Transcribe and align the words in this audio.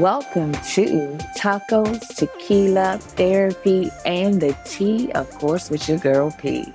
Welcome 0.00 0.52
to 0.52 1.18
Tacos, 1.36 2.16
Tequila, 2.16 2.96
Therapy, 2.98 3.90
and 4.06 4.40
the 4.40 4.56
Tea, 4.64 5.12
of 5.12 5.28
course, 5.32 5.68
with 5.68 5.86
your 5.90 5.98
girl 5.98 6.30
P. 6.38 6.72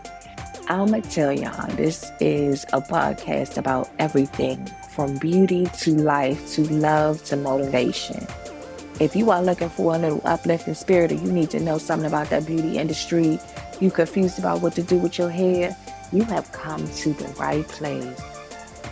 I'm 0.68 0.90
going 0.90 1.02
to 1.02 1.10
tell 1.10 1.32
y'all 1.32 1.76
this 1.76 2.12
is 2.20 2.66
a 2.66 2.82
podcast 2.82 3.58
about 3.58 3.90
everything 3.98 4.64
from 4.92 5.18
beauty 5.18 5.66
to 5.80 5.96
life 5.96 6.52
to 6.52 6.72
love 6.72 7.24
to 7.24 7.36
motivation. 7.36 8.28
If 9.00 9.16
you 9.16 9.32
are 9.32 9.42
looking 9.42 9.70
for 9.70 9.96
a 9.96 9.98
little 9.98 10.22
uplifting 10.24 10.76
spirit 10.76 11.12
or 11.12 11.16
you 11.16 11.32
need 11.32 11.50
to 11.50 11.60
know 11.60 11.80
something 11.80 12.06
about 12.06 12.30
that 12.30 12.46
beauty 12.46 12.78
industry, 12.78 13.40
you 13.82 13.90
confused 13.90 14.38
about 14.38 14.62
what 14.62 14.74
to 14.74 14.84
do 14.84 15.00
with 15.00 15.18
your 15.18 15.32
hair, 15.32 15.76
you 16.12 16.22
have 16.26 16.52
come 16.52 16.88
to 16.98 17.14
the 17.14 17.28
right 17.40 17.68
place. 17.70 18.22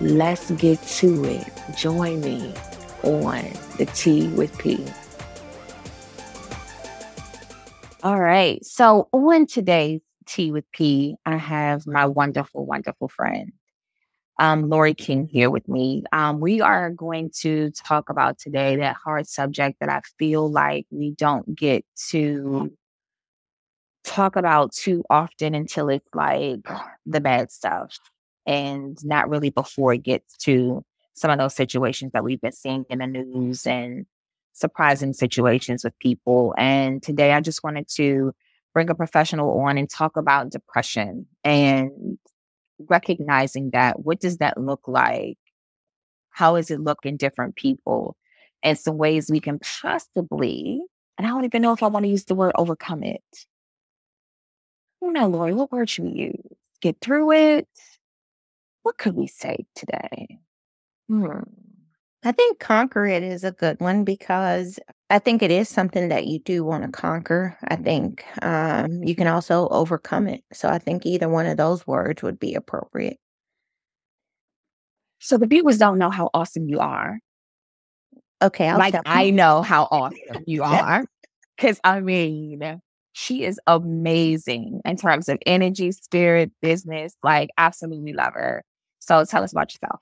Let's 0.02 0.50
get 0.50 0.82
to 0.82 1.24
it. 1.24 1.48
Join 1.78 2.22
me 2.22 2.52
on 3.04 3.52
the 3.78 3.86
Tea 3.94 4.28
with 4.30 4.58
P. 4.58 4.84
All 8.04 8.20
right. 8.20 8.64
So 8.66 9.08
on 9.14 9.46
today's 9.46 10.02
Tea 10.26 10.52
with 10.52 10.70
P, 10.72 11.16
I 11.26 11.38
have 11.38 11.88
my 11.88 12.06
wonderful, 12.06 12.66
wonderful 12.66 13.08
friend, 13.08 13.54
um, 14.40 14.66
Lorri 14.66 14.98
King 14.98 15.28
here 15.28 15.50
with 15.50 15.68
me. 15.70 16.04
Um, 16.12 16.40
we 16.40 16.60
are 16.60 16.90
going 16.90 17.32
to 17.42 17.72
talk 17.72 18.10
about 18.10 18.40
today 18.40 18.78
that 18.78 18.96
hard 18.96 19.28
subject 19.28 19.80
that 19.80 19.90
I 19.90 20.02
feel 20.18 20.52
like 20.52 20.86
we 20.92 21.12
don't 21.12 21.56
get 21.56 21.86
to 22.10 22.72
talk 24.04 24.36
about 24.36 24.74
too 24.74 25.04
often 25.10 25.56
until 25.56 25.90
it's 25.90 26.08
like 26.14 26.68
the 27.06 27.22
bad 27.22 27.52
stuff 27.52 27.98
and 28.46 28.98
not 29.04 29.30
really 29.30 29.50
before 29.50 29.94
it 29.94 30.04
gets 30.04 30.36
to 30.38 30.84
some 31.14 31.32
of 31.32 31.38
those 31.38 31.56
situations 31.56 32.12
that 32.14 32.24
we've 32.24 32.42
been 32.42 32.52
seeing 32.52 32.86
in 32.90 33.00
the 33.00 33.08
news 33.08 33.66
and 33.66 34.06
surprising 34.54 35.14
situations 35.14 35.84
with 35.84 35.98
people. 36.00 36.54
And 36.58 37.02
today 37.02 37.34
I 37.34 37.42
just 37.42 37.64
wanted 37.64 37.88
to 37.96 38.34
bring 38.74 38.90
a 38.90 38.96
professional 38.96 39.60
on 39.62 39.78
and 39.78 39.90
talk 39.90 40.18
about 40.18 40.50
depression 40.50 41.28
and 41.44 42.18
recognizing 42.80 43.72
that. 43.72 44.02
What 44.02 44.20
does 44.20 44.38
that 44.38 44.60
look 44.60 44.88
like? 44.88 45.38
How 46.32 46.56
does 46.56 46.72
it 46.72 46.80
look 46.80 47.06
in 47.06 47.18
different 47.18 47.56
people? 47.56 48.16
And 48.64 48.78
some 48.78 48.98
ways 48.98 49.30
we 49.30 49.40
can 49.40 49.60
possibly, 49.60 50.82
and 51.18 51.28
I 51.28 51.30
don't 51.30 51.46
even 51.46 51.62
know 51.62 51.74
if 51.74 51.84
I 51.84 51.88
want 51.88 52.06
to 52.06 52.10
use 52.10 52.26
the 52.26 52.36
word 52.36 52.54
overcome 52.56 53.04
it. 53.04 53.22
Oh, 55.02 55.12
don't 55.12 55.32
know, 55.32 55.38
Lorri, 55.38 55.54
what 55.54 55.72
word 55.72 55.90
should 55.90 56.06
we 56.06 56.12
use? 56.12 56.58
Get 56.82 56.98
through 57.02 57.34
it? 57.34 57.68
What 58.84 58.98
could 58.98 59.16
we 59.16 59.28
say 59.28 59.66
today? 59.76 60.33
Hmm. 61.10 61.42
I 62.26 62.32
think 62.32 62.60
conquer 62.60 63.06
it 63.06 63.22
is 63.22 63.44
a 63.44 63.52
good 63.52 63.82
one 63.82 64.06
because 64.06 64.80
I 65.10 65.20
think 65.20 65.42
it 65.42 65.52
is 65.52 65.68
something 65.68 66.08
that 66.08 66.26
you 66.26 66.40
do 66.40 66.64
want 66.64 66.84
to 66.84 66.90
conquer. 66.90 67.58
I 67.66 67.76
think 67.76 68.24
um, 68.42 69.04
you 69.04 69.14
can 69.14 69.28
also 69.28 69.68
overcome 69.68 70.28
it. 70.28 70.42
So 70.54 70.70
I 70.70 70.80
think 70.80 71.06
either 71.06 71.28
one 71.28 71.46
of 71.46 71.58
those 71.58 71.86
words 71.86 72.24
would 72.24 72.40
be 72.40 72.56
appropriate. 72.56 73.18
So 75.20 75.38
the 75.38 75.48
viewers 75.48 75.78
don't 75.78 75.98
know 75.98 76.10
how 76.10 76.30
awesome 76.34 76.70
you 76.70 76.80
are. 76.80 77.20
Okay, 78.42 78.70
I'll 78.70 78.80
like 78.80 78.96
I 79.06 79.30
know 79.30 79.62
how 79.62 79.88
awesome 79.92 80.44
you 80.46 80.64
are. 80.64 81.06
Because 81.58 81.80
I 81.84 82.00
mean, 82.00 82.80
she 83.12 83.44
is 83.44 83.60
amazing 83.68 84.82
in 84.86 84.96
terms 84.96 85.28
of 85.28 85.38
energy, 85.46 85.92
spirit, 85.92 86.52
business. 86.62 87.16
Like, 87.22 87.50
absolutely 87.58 88.14
love 88.14 88.34
her. 88.34 88.64
So 89.00 89.26
tell 89.26 89.44
us 89.44 89.52
about 89.52 89.74
yourself. 89.74 90.00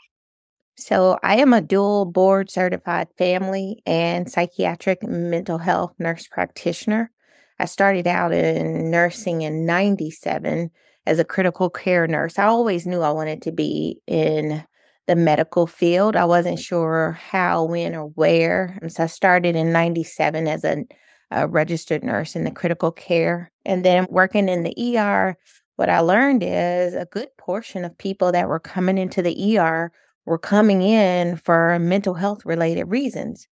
So, 0.77 1.19
I 1.21 1.35
am 1.35 1.53
a 1.53 1.61
dual 1.61 2.05
board 2.05 2.49
certified 2.49 3.09
family 3.17 3.81
and 3.85 4.31
psychiatric 4.31 5.03
mental 5.03 5.57
health 5.57 5.93
nurse 5.99 6.27
practitioner. 6.27 7.11
I 7.59 7.65
started 7.65 8.07
out 8.07 8.33
in 8.33 8.89
nursing 8.89 9.41
in 9.41 9.65
97 9.65 10.71
as 11.05 11.19
a 11.19 11.25
critical 11.25 11.69
care 11.69 12.07
nurse. 12.07 12.39
I 12.39 12.45
always 12.45 12.87
knew 12.87 13.01
I 13.01 13.11
wanted 13.11 13.41
to 13.43 13.51
be 13.51 13.99
in 14.07 14.63
the 15.07 15.15
medical 15.15 15.67
field. 15.67 16.15
I 16.15 16.25
wasn't 16.25 16.59
sure 16.59 17.19
how, 17.21 17.65
when, 17.65 17.95
or 17.95 18.07
where. 18.09 18.79
And 18.81 18.91
so 18.91 19.03
I 19.03 19.07
started 19.07 19.55
in 19.55 19.71
97 19.71 20.47
as 20.47 20.63
a, 20.63 20.85
a 21.31 21.47
registered 21.47 22.03
nurse 22.03 22.35
in 22.35 22.43
the 22.43 22.51
critical 22.51 22.91
care. 22.91 23.51
And 23.65 23.83
then 23.83 24.07
working 24.09 24.47
in 24.47 24.63
the 24.63 24.97
ER, 24.97 25.37
what 25.75 25.89
I 25.89 25.99
learned 25.99 26.43
is 26.43 26.93
a 26.93 27.05
good 27.11 27.29
portion 27.37 27.83
of 27.83 27.97
people 27.97 28.31
that 28.31 28.47
were 28.47 28.59
coming 28.59 28.97
into 28.97 29.21
the 29.21 29.57
ER 29.57 29.91
were 30.31 30.37
coming 30.37 30.81
in 30.81 31.35
for 31.35 31.77
mental 31.77 32.13
health 32.13 32.45
related 32.45 32.85
reasons. 32.85 33.49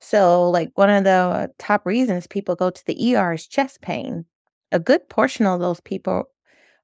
So, 0.00 0.48
like 0.48 0.70
one 0.74 0.88
of 0.88 1.04
the 1.04 1.52
top 1.58 1.84
reasons 1.84 2.26
people 2.26 2.56
go 2.56 2.70
to 2.70 2.86
the 2.86 3.14
ER 3.14 3.34
is 3.34 3.46
chest 3.46 3.82
pain. 3.82 4.24
A 4.72 4.78
good 4.78 5.06
portion 5.10 5.44
of 5.44 5.60
those 5.60 5.80
people 5.80 6.24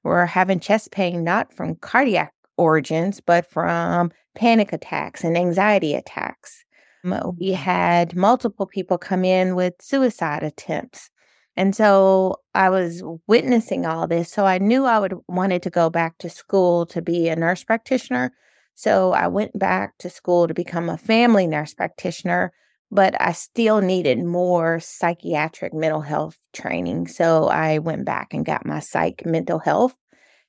were 0.03 0.26
having 0.26 0.60
chest 0.60 0.91
pain 0.91 1.25
not 1.25 1.50
from 1.50 1.76
cardiac 1.76 2.34
origins, 2.59 3.22
but 3.22 3.50
from 3.50 4.12
panic 4.34 4.71
attacks 4.71 5.25
and 5.25 5.34
anxiety 5.34 5.94
attacks. 5.94 6.62
We 7.03 7.10
mm-hmm. 7.10 7.54
had 7.54 8.15
multiple 8.15 8.66
people 8.66 8.98
come 8.98 9.25
in 9.25 9.54
with 9.54 9.75
suicide 9.81 10.42
attempts. 10.42 11.09
And 11.56 11.75
so 11.75 12.37
I 12.54 12.69
was 12.69 13.03
witnessing 13.26 13.87
all 13.87 14.06
this. 14.06 14.31
So 14.31 14.44
I 14.44 14.59
knew 14.59 14.84
I 14.84 14.98
would 14.98 15.15
wanted 15.26 15.62
to 15.62 15.71
go 15.71 15.88
back 15.88 16.19
to 16.19 16.28
school 16.28 16.84
to 16.87 17.00
be 17.00 17.31
a 17.31 17.37
nurse 17.37 17.65
practitioner 17.65 18.34
so 18.82 19.12
I 19.12 19.28
went 19.28 19.59
back 19.59 19.97
to 19.98 20.10
school 20.10 20.48
to 20.48 20.54
become 20.54 20.88
a 20.88 20.98
family 20.98 21.47
nurse 21.47 21.75
practitioner, 21.75 22.53
but 22.91 23.15
I 23.20 23.32
still 23.32 23.81
needed 23.81 24.19
more 24.25 24.81
psychiatric 24.81 25.72
mental 25.75 26.00
health 26.03 26.37
training. 26.53 27.09
So 27.09 27.48
I 27.48 27.78
went 27.78 28.04
back 28.04 28.34
and 28.34 28.44
got 28.44 28.66
my 28.66 28.81
psych 28.81 29.22
mental 29.25 29.59
health. 29.60 29.94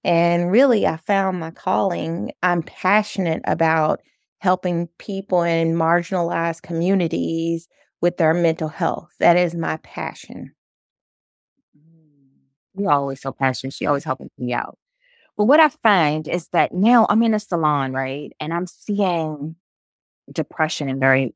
And 0.03 0.51
really, 0.51 0.85
I 0.87 0.97
found 0.97 1.39
my 1.39 1.51
calling. 1.51 2.31
I'm 2.43 2.63
passionate 2.63 3.41
about 3.45 4.01
helping 4.39 4.87
people 4.99 5.43
in 5.43 5.75
marginalized 5.75 6.61
communities 6.61 7.67
with 8.01 8.17
their 8.17 8.33
mental 8.33 8.69
health. 8.69 9.09
That 9.19 9.37
is 9.37 9.55
my 9.55 9.77
passion. 9.77 10.53
Mm. 11.77 12.29
You're 12.75 12.91
always 12.91 13.21
so 13.21 13.31
passionate. 13.31 13.73
She 13.73 13.85
always 13.85 14.03
helping 14.03 14.29
me 14.37 14.53
out. 14.53 14.77
But 15.37 15.45
what 15.45 15.59
I 15.59 15.69
find 15.69 16.27
is 16.27 16.47
that 16.49 16.73
now 16.73 17.07
I'm 17.09 17.23
in 17.23 17.33
a 17.33 17.39
salon, 17.39 17.93
right? 17.93 18.31
And 18.39 18.53
I'm 18.53 18.67
seeing 18.67 19.55
depression 20.31 20.89
in 20.89 20.99
very 20.99 21.33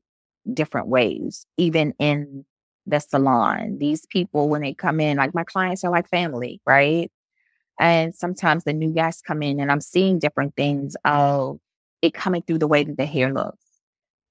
different 0.52 0.88
ways, 0.88 1.46
even 1.56 1.94
in 1.98 2.44
the 2.86 3.00
salon. 3.00 3.78
These 3.78 4.06
people, 4.06 4.48
when 4.48 4.62
they 4.62 4.74
come 4.74 5.00
in, 5.00 5.16
like 5.16 5.34
my 5.34 5.44
clients 5.44 5.84
are 5.84 5.90
like 5.90 6.08
family, 6.08 6.60
right? 6.66 7.10
And 7.78 8.14
sometimes 8.14 8.64
the 8.64 8.72
new 8.72 8.92
guests 8.92 9.22
come 9.22 9.42
in 9.42 9.60
and 9.60 9.70
I'm 9.70 9.80
seeing 9.80 10.18
different 10.18 10.56
things 10.56 10.96
of 11.04 11.58
it 12.02 12.14
coming 12.14 12.42
through 12.42 12.58
the 12.58 12.66
way 12.66 12.84
that 12.84 12.96
the 12.96 13.06
hair 13.06 13.32
looks, 13.32 13.64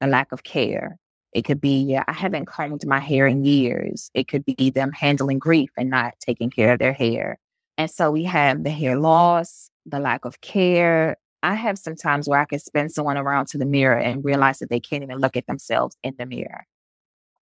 the 0.02 0.08
lack 0.08 0.32
of 0.32 0.44
care. 0.44 0.98
It 1.34 1.44
could 1.44 1.62
be, 1.62 1.84
yeah, 1.84 2.04
I 2.08 2.14
haven't 2.14 2.48
combed 2.48 2.86
my 2.88 3.00
hair 3.00 3.28
in 3.28 3.46
years. 3.46 4.10
It 4.14 4.28
could 4.28 4.46
be 4.46 4.70
them 4.70 4.92
handling 4.92 5.40
grief 5.40 5.70
and 5.78 5.90
not 5.90 6.14
taking 6.20 6.50
care 6.50 6.74
of 6.74 6.80
their 6.80 6.94
hair. 6.94 7.38
And 7.78 7.90
so 7.90 8.12
we 8.12 8.24
have 8.24 8.64
the 8.64 8.72
hair 8.72 8.98
loss, 8.98 9.70
the 9.86 10.00
lack 10.00 10.26
of 10.26 10.42
care. 10.42 11.18
I 11.44 11.54
have 11.54 11.78
some 11.78 11.96
times 11.96 12.28
where 12.28 12.40
I 12.40 12.46
can 12.46 12.60
spin 12.60 12.90
someone 12.90 13.18
around 13.18 13.48
to 13.50 13.58
the 13.58 13.66
mirror 13.66 13.98
and 13.98 14.26
realize 14.26 14.60
that 14.60 14.70
they 14.70 14.80
can't 14.80 15.04
even 15.04 15.20
look 15.20 15.38
at 15.38 15.48
themselves 15.48 15.96
in 16.04 16.16
the 16.18 16.26
mirror. 16.26 16.66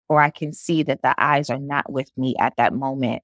Or 0.10 0.22
I 0.22 0.30
can 0.30 0.54
see 0.54 0.84
that 0.84 1.02
the 1.02 1.16
eyes 1.18 1.50
are 1.50 1.60
not 1.60 1.92
with 1.92 2.12
me 2.18 2.36
at 2.40 2.58
that 2.58 2.74
moment. 2.74 3.24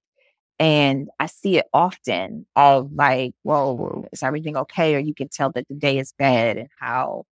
And 0.57 1.09
I 1.19 1.25
see 1.25 1.57
it 1.57 1.65
often 1.73 2.45
of 2.55 2.93
like, 2.93 3.33
whoa, 3.43 4.05
is 4.11 4.23
everything 4.23 4.55
okay? 4.57 4.95
Or 4.95 4.99
you 4.99 5.13
can 5.13 5.27
tell 5.27 5.51
that 5.51 5.67
the 5.67 5.75
day 5.75 5.97
is 5.97 6.13
bad 6.17 6.57
and 6.57 6.69
how 6.79 7.25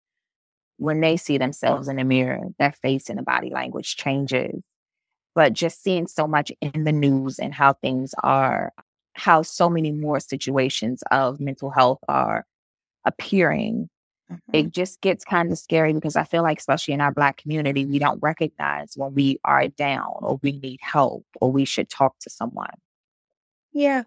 when 0.77 1.01
they 1.01 1.17
see 1.17 1.37
themselves 1.37 1.87
in 1.87 1.97
the 1.97 2.03
mirror, 2.03 2.39
their 2.57 2.71
face 2.71 3.09
and 3.09 3.19
the 3.19 3.23
body 3.23 3.49
language 3.49 3.95
changes. 3.95 4.61
But 5.35 5.53
just 5.53 5.83
seeing 5.83 6.07
so 6.07 6.27
much 6.27 6.51
in 6.61 6.83
the 6.83 6.91
news 6.91 7.39
and 7.39 7.53
how 7.53 7.73
things 7.73 8.13
are 8.23 8.73
how 9.19 9.41
so 9.41 9.69
many 9.69 9.91
more 9.91 10.19
situations 10.19 11.03
of 11.11 11.39
mental 11.39 11.69
health 11.69 11.99
are 12.07 12.45
appearing. 13.05 13.89
Mm-hmm. 14.31 14.55
It 14.55 14.71
just 14.71 15.01
gets 15.01 15.25
kind 15.25 15.51
of 15.51 15.57
scary 15.57 15.93
because 15.93 16.15
I 16.15 16.23
feel 16.23 16.43
like, 16.43 16.59
especially 16.59 16.93
in 16.93 17.01
our 17.01 17.11
Black 17.11 17.37
community, 17.37 17.85
we 17.85 17.99
don't 17.99 18.21
recognize 18.21 18.93
when 18.95 19.13
we 19.13 19.39
are 19.43 19.67
down 19.67 20.15
or 20.21 20.39
we 20.41 20.53
need 20.53 20.79
help 20.81 21.25
or 21.41 21.51
we 21.51 21.65
should 21.65 21.89
talk 21.89 22.17
to 22.19 22.29
someone. 22.29 22.69
Yeah. 23.73 24.03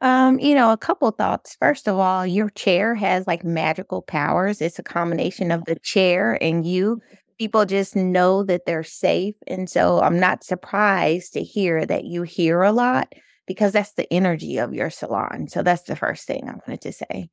Um, 0.00 0.38
you 0.38 0.54
know, 0.54 0.72
a 0.72 0.76
couple 0.76 1.10
thoughts. 1.10 1.56
First 1.60 1.88
of 1.88 1.98
all, 1.98 2.26
your 2.26 2.50
chair 2.50 2.94
has 2.94 3.26
like 3.26 3.44
magical 3.44 4.02
powers. 4.02 4.60
It's 4.60 4.78
a 4.78 4.82
combination 4.82 5.50
of 5.50 5.64
the 5.64 5.76
chair 5.76 6.38
and 6.42 6.66
you. 6.66 7.00
People 7.38 7.64
just 7.64 7.96
know 7.96 8.44
that 8.44 8.64
they're 8.64 8.84
safe. 8.84 9.34
And 9.46 9.68
so 9.68 10.00
I'm 10.00 10.20
not 10.20 10.44
surprised 10.44 11.32
to 11.32 11.42
hear 11.42 11.84
that 11.84 12.04
you 12.04 12.22
hear 12.22 12.62
a 12.62 12.70
lot 12.70 13.12
because 13.46 13.72
that's 13.72 13.92
the 13.94 14.12
energy 14.12 14.58
of 14.58 14.74
your 14.74 14.90
salon. 14.90 15.48
So 15.48 15.62
that's 15.62 15.82
the 15.82 15.96
first 15.96 16.26
thing 16.26 16.48
I 16.48 16.52
wanted 16.66 16.80
to 16.82 16.92
say. 16.92 17.28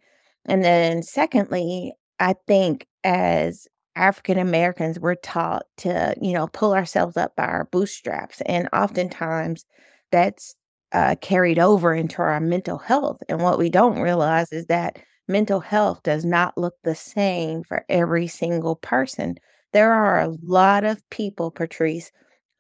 And 0.46 0.64
then, 0.64 1.04
secondly, 1.04 1.94
I 2.20 2.36
think 2.48 2.88
as 3.04 3.68
African 3.96 4.38
Americans, 4.38 5.00
we're 5.00 5.16
taught 5.16 5.64
to, 5.78 6.16
you 6.22 6.34
know, 6.34 6.48
pull 6.48 6.74
ourselves 6.74 7.18
up 7.18 7.36
by 7.36 7.46
our 7.46 7.66
bootstraps. 7.72 8.42
And 8.46 8.70
oftentimes 8.74 9.66
that's 10.12 10.56
uh, 10.92 11.16
carried 11.22 11.60
over 11.60 11.94
into 11.94 12.22
our 12.22 12.40
mental 12.40 12.78
health. 12.78 13.18
And 13.30 13.42
what 13.42 13.58
we 13.58 13.70
don't 13.70 14.00
realize 14.00 14.52
is 14.52 14.66
that 14.68 15.00
mental 15.28 15.60
health 15.60 16.04
does 16.04 16.26
not 16.26 16.58
look 16.58 16.76
the 16.84 16.96
same 16.96 17.64
for 17.64 17.86
every 17.90 18.28
single 18.28 18.76
person. 18.76 19.36
There 19.74 19.94
are 19.94 20.20
a 20.20 20.36
lot 20.44 20.84
of 20.84 21.08
people, 21.10 21.52
Patrice, 21.52 22.12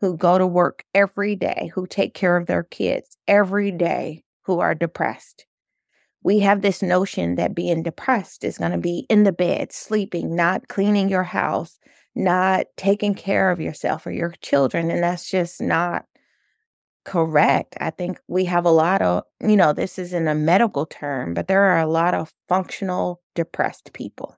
who 0.01 0.17
go 0.17 0.39
to 0.39 0.47
work 0.47 0.83
every 0.95 1.35
day, 1.35 1.71
who 1.73 1.85
take 1.85 2.15
care 2.15 2.35
of 2.35 2.47
their 2.47 2.63
kids 2.63 3.17
every 3.27 3.71
day, 3.71 4.23
who 4.45 4.59
are 4.59 4.73
depressed. 4.73 5.45
We 6.23 6.39
have 6.39 6.61
this 6.61 6.81
notion 6.81 7.35
that 7.35 7.55
being 7.55 7.83
depressed 7.83 8.43
is 8.43 8.57
going 8.57 8.71
to 8.71 8.77
be 8.79 9.05
in 9.09 9.23
the 9.23 9.31
bed, 9.31 9.71
sleeping, 9.71 10.35
not 10.35 10.67
cleaning 10.67 11.07
your 11.07 11.23
house, 11.23 11.79
not 12.15 12.65
taking 12.77 13.13
care 13.13 13.51
of 13.51 13.61
yourself 13.61 14.05
or 14.05 14.11
your 14.11 14.33
children. 14.41 14.89
And 14.89 15.03
that's 15.03 15.29
just 15.29 15.61
not 15.61 16.05
correct. 17.05 17.77
I 17.79 17.91
think 17.91 18.19
we 18.27 18.45
have 18.45 18.65
a 18.65 18.71
lot 18.71 19.01
of, 19.03 19.23
you 19.39 19.55
know, 19.55 19.71
this 19.71 19.97
isn't 19.99 20.27
a 20.27 20.35
medical 20.35 20.87
term, 20.87 21.33
but 21.33 21.47
there 21.47 21.63
are 21.63 21.79
a 21.79 21.87
lot 21.87 22.13
of 22.13 22.33
functional 22.49 23.21
depressed 23.35 23.93
people. 23.93 24.35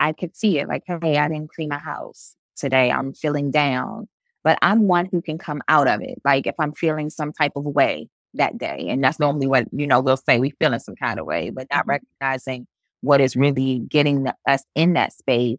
I 0.00 0.12
could 0.12 0.36
see 0.36 0.58
it 0.58 0.68
like, 0.68 0.84
hey, 0.86 1.18
I 1.18 1.28
didn't 1.28 1.50
clean 1.50 1.70
my 1.70 1.78
house 1.78 2.36
today. 2.58 2.90
I'm 2.90 3.14
feeling 3.14 3.50
down, 3.50 4.08
but 4.44 4.58
I'm 4.62 4.88
one 4.88 5.08
who 5.10 5.22
can 5.22 5.38
come 5.38 5.62
out 5.68 5.88
of 5.88 6.00
it. 6.02 6.20
Like 6.24 6.46
if 6.46 6.54
I'm 6.58 6.72
feeling 6.72 7.10
some 7.10 7.32
type 7.32 7.52
of 7.56 7.64
way 7.64 8.08
that 8.34 8.58
day, 8.58 8.86
and 8.88 9.02
that's 9.02 9.18
normally 9.18 9.46
what, 9.46 9.66
you 9.72 9.86
know, 9.86 10.00
we'll 10.00 10.16
say 10.16 10.38
we 10.38 10.50
feel 10.50 10.72
in 10.72 10.80
some 10.80 10.96
kind 10.96 11.18
of 11.18 11.26
way, 11.26 11.50
but 11.50 11.66
not 11.70 11.86
mm-hmm. 11.86 11.90
recognizing 11.90 12.66
what 13.00 13.20
is 13.20 13.36
really 13.36 13.80
getting 13.88 14.26
us 14.46 14.64
in 14.74 14.94
that 14.94 15.12
space. 15.12 15.58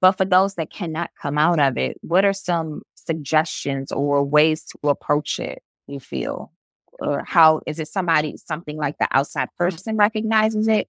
But 0.00 0.12
for 0.12 0.24
those 0.24 0.56
that 0.56 0.70
cannot 0.70 1.10
come 1.20 1.38
out 1.38 1.58
of 1.58 1.78
it, 1.78 1.96
what 2.02 2.24
are 2.24 2.32
some 2.32 2.82
suggestions 2.94 3.92
or 3.92 4.22
ways 4.22 4.64
to 4.64 4.88
approach 4.88 5.38
it, 5.38 5.62
you 5.86 6.00
feel? 6.00 6.52
Or 6.98 7.24
how 7.26 7.60
is 7.66 7.78
it 7.78 7.88
somebody, 7.88 8.36
something 8.36 8.76
like 8.76 8.96
the 8.98 9.08
outside 9.10 9.48
person 9.58 9.96
recognizes 9.96 10.68
it? 10.68 10.88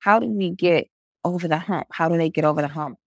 How 0.00 0.18
do 0.18 0.26
we 0.26 0.50
get 0.50 0.88
over 1.24 1.48
the 1.48 1.58
hump? 1.58 1.86
How 1.90 2.08
do 2.08 2.16
they 2.16 2.28
get 2.28 2.44
over 2.44 2.60
the 2.60 2.68
hump? 2.68 2.98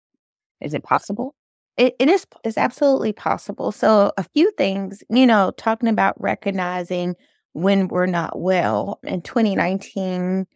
Is 0.60 0.74
it 0.74 0.84
possible? 0.84 1.36
It, 1.78 1.96
it 2.00 2.10
is 2.10 2.26
it's 2.44 2.58
absolutely 2.58 3.14
possible. 3.14 3.72
So 3.72 4.12
a 4.18 4.24
few 4.24 4.52
things, 4.58 5.04
you 5.10 5.28
know, 5.28 5.52
talking 5.58 5.90
about 5.90 6.20
recognizing 6.20 7.16
when 7.54 7.88
we're 7.88 8.08
not 8.08 8.40
well. 8.40 9.00
In 9.04 9.22
2019 9.22 10.48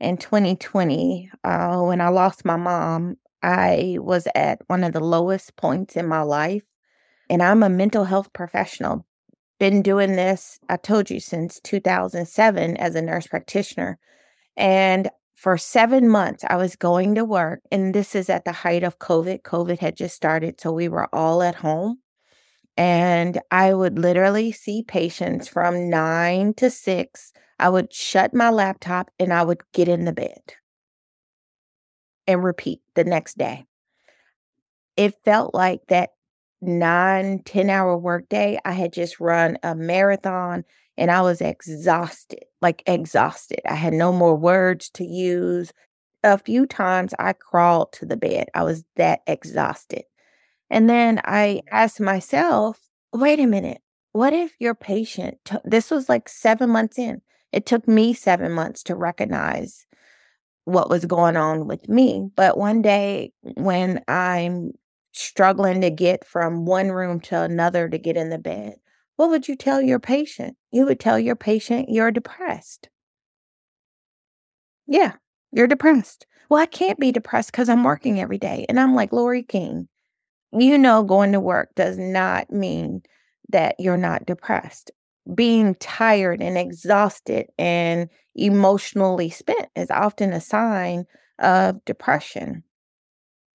and 0.00 0.20
2020, 0.20 1.30
uh, 1.44 1.80
when 1.82 2.00
I 2.00 2.08
lost 2.08 2.44
my 2.44 2.56
mom, 2.56 3.16
I 3.42 3.96
was 4.00 4.26
at 4.34 4.60
one 4.68 4.84
of 4.84 4.92
the 4.92 5.00
lowest 5.00 5.56
points 5.56 5.96
in 5.96 6.06
my 6.06 6.22
life. 6.22 6.62
And 7.30 7.42
I'm 7.42 7.62
a 7.62 7.68
mental 7.70 8.04
health 8.04 8.32
professional. 8.32 9.06
Been 9.60 9.82
doing 9.82 10.16
this, 10.16 10.58
I 10.68 10.76
told 10.78 11.10
you, 11.10 11.20
since 11.20 11.60
2007 11.62 12.76
as 12.78 12.94
a 12.94 13.02
nurse 13.02 13.26
practitioner. 13.26 13.98
And 14.56 15.10
for 15.40 15.56
seven 15.56 16.06
months, 16.06 16.44
I 16.50 16.56
was 16.56 16.76
going 16.76 17.14
to 17.14 17.24
work, 17.24 17.62
and 17.72 17.94
this 17.94 18.14
is 18.14 18.28
at 18.28 18.44
the 18.44 18.52
height 18.52 18.82
of 18.82 18.98
COVID. 18.98 19.40
COVID 19.40 19.78
had 19.78 19.96
just 19.96 20.14
started, 20.14 20.60
so 20.60 20.70
we 20.70 20.86
were 20.86 21.08
all 21.14 21.42
at 21.42 21.54
home. 21.54 22.00
And 22.76 23.40
I 23.50 23.72
would 23.72 23.98
literally 23.98 24.52
see 24.52 24.82
patients 24.82 25.48
from 25.48 25.88
nine 25.88 26.52
to 26.58 26.68
six. 26.68 27.32
I 27.58 27.70
would 27.70 27.90
shut 27.90 28.34
my 28.34 28.50
laptop 28.50 29.10
and 29.18 29.32
I 29.32 29.42
would 29.42 29.62
get 29.72 29.88
in 29.88 30.04
the 30.04 30.12
bed 30.12 30.56
and 32.26 32.44
repeat 32.44 32.82
the 32.94 33.04
next 33.04 33.38
day. 33.38 33.64
It 34.98 35.14
felt 35.24 35.54
like 35.54 35.80
that 35.88 36.10
nine, 36.60 37.42
10 37.46 37.70
hour 37.70 37.96
workday, 37.96 38.58
I 38.66 38.72
had 38.72 38.92
just 38.92 39.20
run 39.20 39.56
a 39.62 39.74
marathon 39.74 40.64
and 41.00 41.10
I 41.10 41.22
was 41.22 41.40
exhausted, 41.40 42.44
like 42.60 42.82
exhausted. 42.86 43.60
I 43.66 43.74
had 43.74 43.94
no 43.94 44.12
more 44.12 44.36
words 44.36 44.90
to 44.90 45.04
use. 45.04 45.72
A 46.22 46.36
few 46.36 46.66
times 46.66 47.14
I 47.18 47.32
crawled 47.32 47.92
to 47.94 48.04
the 48.04 48.18
bed. 48.18 48.48
I 48.54 48.64
was 48.64 48.84
that 48.96 49.20
exhausted. 49.26 50.02
And 50.68 50.90
then 50.90 51.18
I 51.24 51.62
mm. 51.64 51.68
asked 51.72 52.00
myself, 52.00 52.78
wait 53.14 53.40
a 53.40 53.46
minute, 53.46 53.80
what 54.12 54.34
if 54.34 54.52
your 54.60 54.74
patient, 54.74 55.38
t- 55.46 55.56
this 55.64 55.90
was 55.90 56.10
like 56.10 56.28
seven 56.28 56.68
months 56.68 56.98
in, 56.98 57.22
it 57.50 57.64
took 57.64 57.88
me 57.88 58.12
seven 58.12 58.52
months 58.52 58.82
to 58.84 58.94
recognize 58.94 59.86
what 60.66 60.90
was 60.90 61.06
going 61.06 61.36
on 61.36 61.66
with 61.66 61.88
me. 61.88 62.28
But 62.36 62.58
one 62.58 62.82
day 62.82 63.32
when 63.56 64.04
I'm 64.06 64.72
struggling 65.12 65.80
to 65.80 65.90
get 65.90 66.26
from 66.26 66.66
one 66.66 66.90
room 66.90 67.20
to 67.20 67.40
another 67.40 67.88
to 67.88 67.96
get 67.96 68.18
in 68.18 68.28
the 68.28 68.38
bed, 68.38 68.74
what 69.20 69.28
would 69.28 69.48
you 69.48 69.54
tell 69.54 69.82
your 69.82 69.98
patient? 69.98 70.56
You 70.70 70.86
would 70.86 70.98
tell 70.98 71.18
your 71.18 71.36
patient 71.36 71.90
you're 71.90 72.10
depressed. 72.10 72.88
Yeah, 74.86 75.16
you're 75.52 75.66
depressed. 75.66 76.26
Well, 76.48 76.58
I 76.58 76.64
can't 76.64 76.98
be 76.98 77.12
depressed 77.12 77.52
because 77.52 77.68
I'm 77.68 77.84
working 77.84 78.18
every 78.18 78.38
day. 78.38 78.64
And 78.66 78.80
I'm 78.80 78.94
like, 78.94 79.10
Lorri 79.10 79.46
King, 79.46 79.88
you 80.52 80.78
know, 80.78 81.02
going 81.02 81.32
to 81.32 81.38
work 81.38 81.68
does 81.76 81.98
not 81.98 82.50
mean 82.50 83.02
that 83.50 83.74
you're 83.78 83.98
not 83.98 84.24
depressed. 84.24 84.90
Being 85.34 85.74
tired 85.74 86.40
and 86.40 86.56
exhausted 86.56 87.48
and 87.58 88.08
emotionally 88.34 89.28
spent 89.28 89.68
is 89.76 89.90
often 89.90 90.32
a 90.32 90.40
sign 90.40 91.04
of 91.38 91.84
depression. 91.84 92.64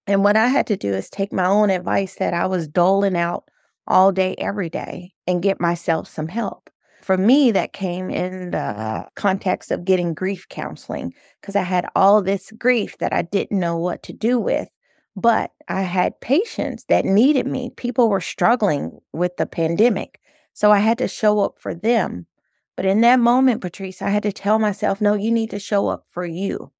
And 0.06 0.22
what 0.22 0.36
I 0.36 0.46
had 0.46 0.68
to 0.68 0.76
do 0.76 0.94
is 0.94 1.10
take 1.10 1.32
my 1.32 1.46
own 1.46 1.70
advice 1.70 2.14
that 2.20 2.34
I 2.34 2.46
was 2.46 2.68
doling 2.68 3.16
out 3.16 3.50
all 3.86 4.12
day, 4.12 4.34
every 4.38 4.68
day, 4.68 5.12
and 5.26 5.42
get 5.42 5.60
myself 5.60 6.08
some 6.08 6.28
help. 6.28 6.70
For 7.02 7.16
me, 7.16 7.52
that 7.52 7.72
came 7.72 8.10
in 8.10 8.50
the 8.50 9.06
context 9.14 9.70
of 9.70 9.84
getting 9.84 10.12
grief 10.12 10.48
counseling 10.48 11.14
because 11.40 11.54
I 11.54 11.62
had 11.62 11.86
all 11.94 12.20
this 12.20 12.50
grief 12.58 12.98
that 12.98 13.12
I 13.12 13.22
didn't 13.22 13.60
know 13.60 13.76
what 13.76 14.02
to 14.04 14.12
do 14.12 14.40
with. 14.40 14.68
But 15.14 15.52
I 15.68 15.82
had 15.82 16.20
patients 16.20 16.84
that 16.88 17.04
needed 17.04 17.46
me. 17.46 17.70
People 17.76 18.08
were 18.08 18.20
struggling 18.20 18.98
with 19.12 19.36
the 19.36 19.46
pandemic. 19.46 20.20
So 20.52 20.72
I 20.72 20.78
had 20.78 20.98
to 20.98 21.08
show 21.08 21.40
up 21.40 21.54
for 21.58 21.74
them. 21.74 22.26
But 22.76 22.84
in 22.84 23.00
that 23.00 23.20
moment, 23.20 23.62
Patrice, 23.62 24.02
I 24.02 24.10
had 24.10 24.24
to 24.24 24.32
tell 24.32 24.58
myself, 24.58 25.00
no, 25.00 25.14
you 25.14 25.30
need 25.30 25.50
to 25.50 25.58
show 25.58 25.88
up 25.88 26.04
for 26.10 26.26
you. 26.26 26.72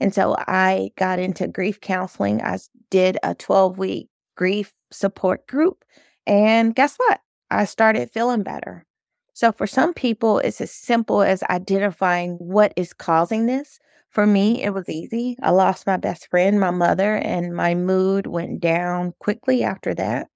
And 0.00 0.14
so 0.14 0.34
I 0.38 0.90
got 0.96 1.18
into 1.18 1.46
grief 1.46 1.80
counseling. 1.80 2.40
I 2.40 2.58
did 2.90 3.18
a 3.22 3.34
12 3.34 3.78
week 3.78 4.08
grief 4.36 4.74
support 4.90 5.46
group 5.46 5.84
and 6.26 6.74
guess 6.74 6.96
what? 6.96 7.20
I 7.50 7.64
started 7.64 8.10
feeling 8.10 8.42
better. 8.42 8.86
So 9.34 9.52
for 9.52 9.66
some 9.66 9.94
people, 9.94 10.38
it's 10.38 10.60
as 10.60 10.70
simple 10.70 11.22
as 11.22 11.42
identifying 11.44 12.36
what 12.38 12.72
is 12.76 12.92
causing 12.92 13.46
this. 13.46 13.78
For 14.10 14.26
me, 14.26 14.62
it 14.62 14.74
was 14.74 14.88
easy. 14.88 15.36
I 15.42 15.50
lost 15.50 15.86
my 15.86 15.96
best 15.96 16.28
friend, 16.28 16.60
my 16.60 16.70
mother, 16.70 17.16
and 17.16 17.54
my 17.54 17.74
mood 17.74 18.26
went 18.26 18.60
down 18.60 19.14
quickly 19.20 19.64
after 19.64 19.94
that. 19.94 20.28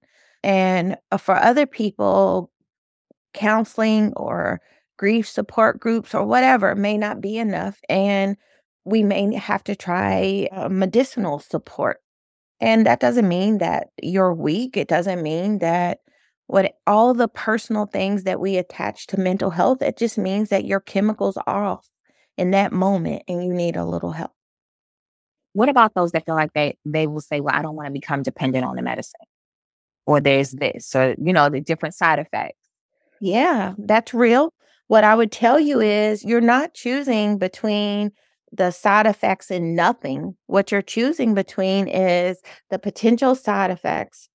And 0.43 0.97
uh, 1.11 1.17
for 1.17 1.35
other 1.35 1.67
people, 1.67 2.51
counseling 3.33 4.13
or 4.15 4.61
grief 4.97 5.27
support 5.27 5.79
groups 5.79 6.15
or 6.15 6.25
whatever 6.25 6.73
may 6.75 6.97
not 6.97 7.21
be 7.21 7.37
enough. 7.37 7.79
And 7.87 8.35
we 8.83 9.03
may 9.03 9.35
have 9.35 9.63
to 9.65 9.75
try 9.75 10.47
uh, 10.51 10.69
medicinal 10.69 11.39
support 11.39 12.01
and 12.59 12.85
that 12.85 12.99
doesn't 12.99 13.27
mean 13.27 13.59
that 13.59 13.89
you're 14.01 14.33
weak. 14.33 14.77
It 14.77 14.87
doesn't 14.87 15.21
mean 15.21 15.59
that 15.59 15.99
what 16.47 16.73
all 16.87 17.13
the 17.13 17.27
personal 17.27 17.85
things 17.85 18.23
that 18.23 18.39
we 18.39 18.57
attach 18.57 19.07
to 19.07 19.19
mental 19.19 19.49
health, 19.49 19.81
it 19.81 19.97
just 19.97 20.17
means 20.17 20.49
that 20.49 20.65
your 20.65 20.79
chemicals 20.79 21.37
are 21.45 21.65
off 21.65 21.87
in 22.37 22.51
that 22.51 22.71
moment 22.71 23.23
and 23.27 23.43
you 23.43 23.53
need 23.53 23.75
a 23.75 23.85
little 23.85 24.11
help. 24.11 24.31
What 25.53 25.69
about 25.69 25.93
those 25.93 26.11
that 26.11 26.25
feel 26.25 26.35
like 26.35 26.53
they 26.53 26.77
they 26.85 27.07
will 27.07 27.21
say, 27.21 27.39
Well, 27.39 27.55
I 27.55 27.61
don't 27.61 27.75
want 27.75 27.87
to 27.87 27.91
become 27.93 28.23
dependent 28.23 28.63
on 28.63 28.75
the 28.75 28.81
medicine? 28.81 29.19
Or 30.05 30.21
there's 30.21 30.51
this, 30.51 30.95
or 30.95 31.15
you 31.21 31.33
know, 31.33 31.49
the 31.49 31.59
different 31.59 31.95
side 31.95 32.19
effects. 32.19 32.59
Yeah, 33.19 33.73
that's 33.77 34.13
real. 34.13 34.53
What 34.87 35.03
I 35.03 35.15
would 35.15 35.31
tell 35.31 35.59
you 35.59 35.81
is 35.81 36.23
you're 36.23 36.39
not 36.39 36.73
choosing 36.73 37.37
between 37.37 38.11
the 38.57 38.71
side 38.71 39.07
effects 39.07 39.49
and 39.49 39.75
nothing. 39.75 40.35
What 40.47 40.71
you're 40.71 40.81
choosing 40.81 41.33
between 41.33 41.87
is 41.87 42.41
the 42.69 42.79
potential 42.79 43.35
side 43.35 43.71
effects 43.71 44.29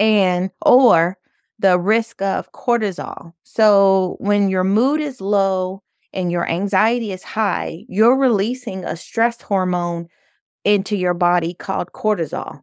and 0.00 0.50
or 0.62 1.18
the 1.58 1.78
risk 1.78 2.22
of 2.22 2.52
cortisol. 2.52 3.32
So 3.44 4.16
when 4.20 4.48
your 4.48 4.64
mood 4.64 5.00
is 5.00 5.20
low 5.20 5.82
and 6.12 6.32
your 6.32 6.48
anxiety 6.48 7.12
is 7.12 7.22
high, 7.22 7.84
you're 7.88 8.16
releasing 8.16 8.84
a 8.84 8.96
stress 8.96 9.40
hormone 9.42 10.08
into 10.64 10.96
your 10.96 11.14
body 11.14 11.54
called 11.54 11.92
cortisol. 11.92 12.62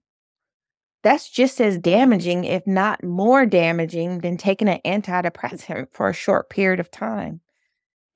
That's 1.03 1.29
just 1.29 1.61
as 1.61 1.77
damaging, 1.77 2.45
if 2.45 2.65
not 2.65 3.03
more 3.03 3.45
damaging, 3.45 4.19
than 4.19 4.37
taking 4.37 4.67
an 4.67 4.79
antidepressant 4.85 5.87
for 5.91 6.09
a 6.09 6.13
short 6.13 6.49
period 6.49 6.79
of 6.79 6.89
time 6.89 7.41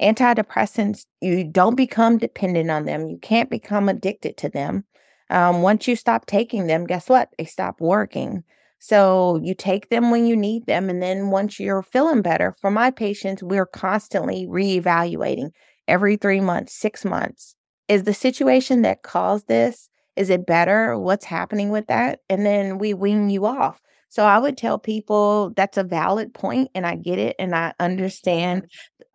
antidepressants, 0.02 1.06
you 1.22 1.44
don't 1.44 1.76
become 1.76 2.18
dependent 2.18 2.72
on 2.72 2.86
them. 2.86 3.10
You 3.10 3.18
can't 3.22 3.50
become 3.50 3.90
addicted 3.90 4.38
to 4.38 4.50
them. 4.50 4.86
Um, 5.30 5.62
once 5.62 5.88
you 5.88 5.96
stop 5.96 6.26
taking 6.26 6.68
them, 6.68 6.86
guess 6.86 7.10
what? 7.10 7.30
They 7.38 7.46
stop 7.46 7.80
working. 7.80 8.44
So 8.80 9.40
you 9.44 9.54
take 9.54 9.90
them 9.90 10.10
when 10.10 10.26
you 10.26 10.36
need 10.36 10.66
them. 10.66 10.90
And 10.90 11.04
then 11.04 11.30
once 11.30 11.60
you're 11.60 11.84
feeling 11.84 12.22
better, 12.22 12.56
for 12.62 12.72
my 12.72 12.92
patients, 12.92 13.44
we're 13.44 13.66
constantly 13.66 14.48
reevaluating 14.48 15.50
every 15.88 16.16
three 16.16 16.40
months, 16.40 16.74
six 16.74 17.04
months. 17.04 17.56
Is 17.88 18.04
the 18.04 18.14
situation 18.14 18.84
that 18.84 19.04
caused 19.04 19.48
this, 19.48 19.90
is 20.16 20.30
it 20.30 20.46
better? 20.46 20.98
What's 20.98 21.26
happening 21.26 21.70
with 21.70 21.88
that? 21.88 22.20
And 22.30 22.46
then 22.46 22.78
we 22.78 22.94
wean 22.94 23.30
you 23.30 23.46
off. 23.46 23.82
So 24.10 24.26
I 24.26 24.40
would 24.40 24.58
tell 24.58 24.80
people 24.80 25.52
that's 25.56 25.78
a 25.78 25.84
valid 25.84 26.34
point 26.34 26.70
and 26.74 26.86
I 26.86 26.96
get 26.96 27.20
it 27.20 27.36
and 27.38 27.54
I 27.54 27.74
understand 27.80 28.68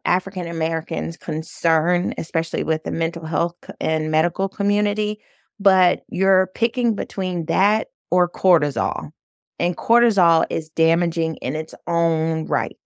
African 0.04 0.46
Americans' 0.46 1.16
concern, 1.16 2.14
especially 2.18 2.64
with 2.64 2.84
the 2.84 2.90
mental 2.90 3.26
health 3.26 3.56
and 3.80 4.10
medical 4.10 4.48
community. 4.48 5.20
But 5.60 6.02
you're 6.08 6.50
picking 6.54 6.94
between 6.94 7.46
that 7.46 7.88
or 8.10 8.28
cortisol. 8.28 9.10
And 9.58 9.76
cortisol 9.76 10.46
is 10.50 10.68
damaging 10.70 11.36
in 11.36 11.54
its 11.54 11.74
own 11.86 12.46
right. 12.46 12.76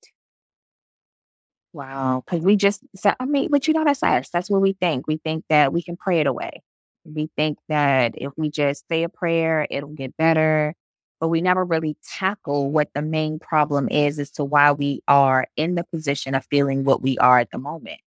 Wow. 1.72 2.22
Because 2.24 2.44
we 2.44 2.56
just, 2.56 2.82
said, 2.94 3.14
I 3.20 3.24
mean, 3.24 3.48
but 3.50 3.66
you 3.66 3.74
know, 3.74 3.84
that's 3.84 4.02
us. 4.02 4.28
That's 4.30 4.50
what 4.50 4.60
we 4.60 4.74
think. 4.74 5.06
We 5.06 5.18
think 5.18 5.44
that 5.48 5.72
we 5.72 5.82
can 5.82 5.96
pray 5.96 6.20
it 6.20 6.26
away. 6.26 6.62
We 7.04 7.30
think 7.36 7.58
that 7.68 8.14
if 8.16 8.32
we 8.36 8.50
just 8.50 8.86
say 8.88 9.02
a 9.02 9.08
prayer, 9.08 9.66
it'll 9.70 9.90
get 9.90 10.16
better 10.16 10.74
but 11.20 11.28
we 11.28 11.40
never 11.40 11.64
really 11.64 11.96
tackle 12.04 12.70
what 12.70 12.90
the 12.94 13.02
main 13.02 13.38
problem 13.38 13.88
is 13.88 14.18
as 14.18 14.30
to 14.32 14.44
why 14.44 14.72
we 14.72 15.02
are 15.08 15.46
in 15.56 15.74
the 15.74 15.84
position 15.84 16.34
of 16.34 16.44
feeling 16.46 16.84
what 16.84 17.02
we 17.02 17.18
are 17.18 17.38
at 17.38 17.50
the 17.50 17.58
moment. 17.58 18.00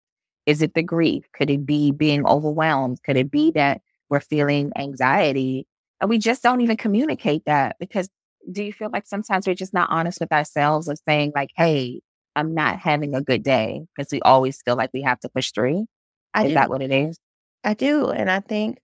Is 0.47 0.62
it 0.62 0.75
the 0.75 0.83
grief? 0.83 1.25
Could 1.33 1.50
it 1.50 1.67
be 1.67 1.91
being 1.91 2.27
overwhelmed? 2.27 3.03
Could 3.03 3.17
it 3.17 3.31
be 3.31 3.50
that 3.53 3.81
we're 4.09 4.21
feeling 4.21 4.73
anxiety? 4.77 5.67
And 6.00 6.09
we 6.09 6.19
just 6.19 6.43
don't 6.43 6.61
even 6.61 6.77
communicate 6.77 7.45
that 7.47 7.77
because 7.79 8.09
do 8.50 8.62
you 8.62 8.73
feel 8.73 8.91
like 8.91 9.07
sometimes 9.07 9.47
we're 9.47 9.55
just 9.55 9.75
not 9.75 9.91
honest 9.91 10.21
with 10.21 10.33
ourselves 10.33 10.88
of 10.88 10.99
saying, 11.07 11.33
like, 11.35 11.50
hey, 11.57 12.00
I'm 12.37 12.55
not 12.55 12.79
having 12.79 13.15
a 13.15 13.21
good 13.21 13.43
day 13.43 13.83
because 13.97 14.11
we 14.12 14.21
always 14.23 14.62
feel 14.62 14.77
like 14.77 14.91
we 14.95 15.03
have 15.03 15.21
to 15.21 15.29
push 15.29 15.50
through? 15.53 15.87
I 16.35 16.45
is 16.45 16.49
do. 16.50 16.55
that 16.55 16.71
what 16.71 16.83
it 16.83 16.93
is? 16.93 17.19
I 17.65 17.75
do. 17.75 18.09
And 18.11 18.31
I 18.31 18.41
think 18.41 18.79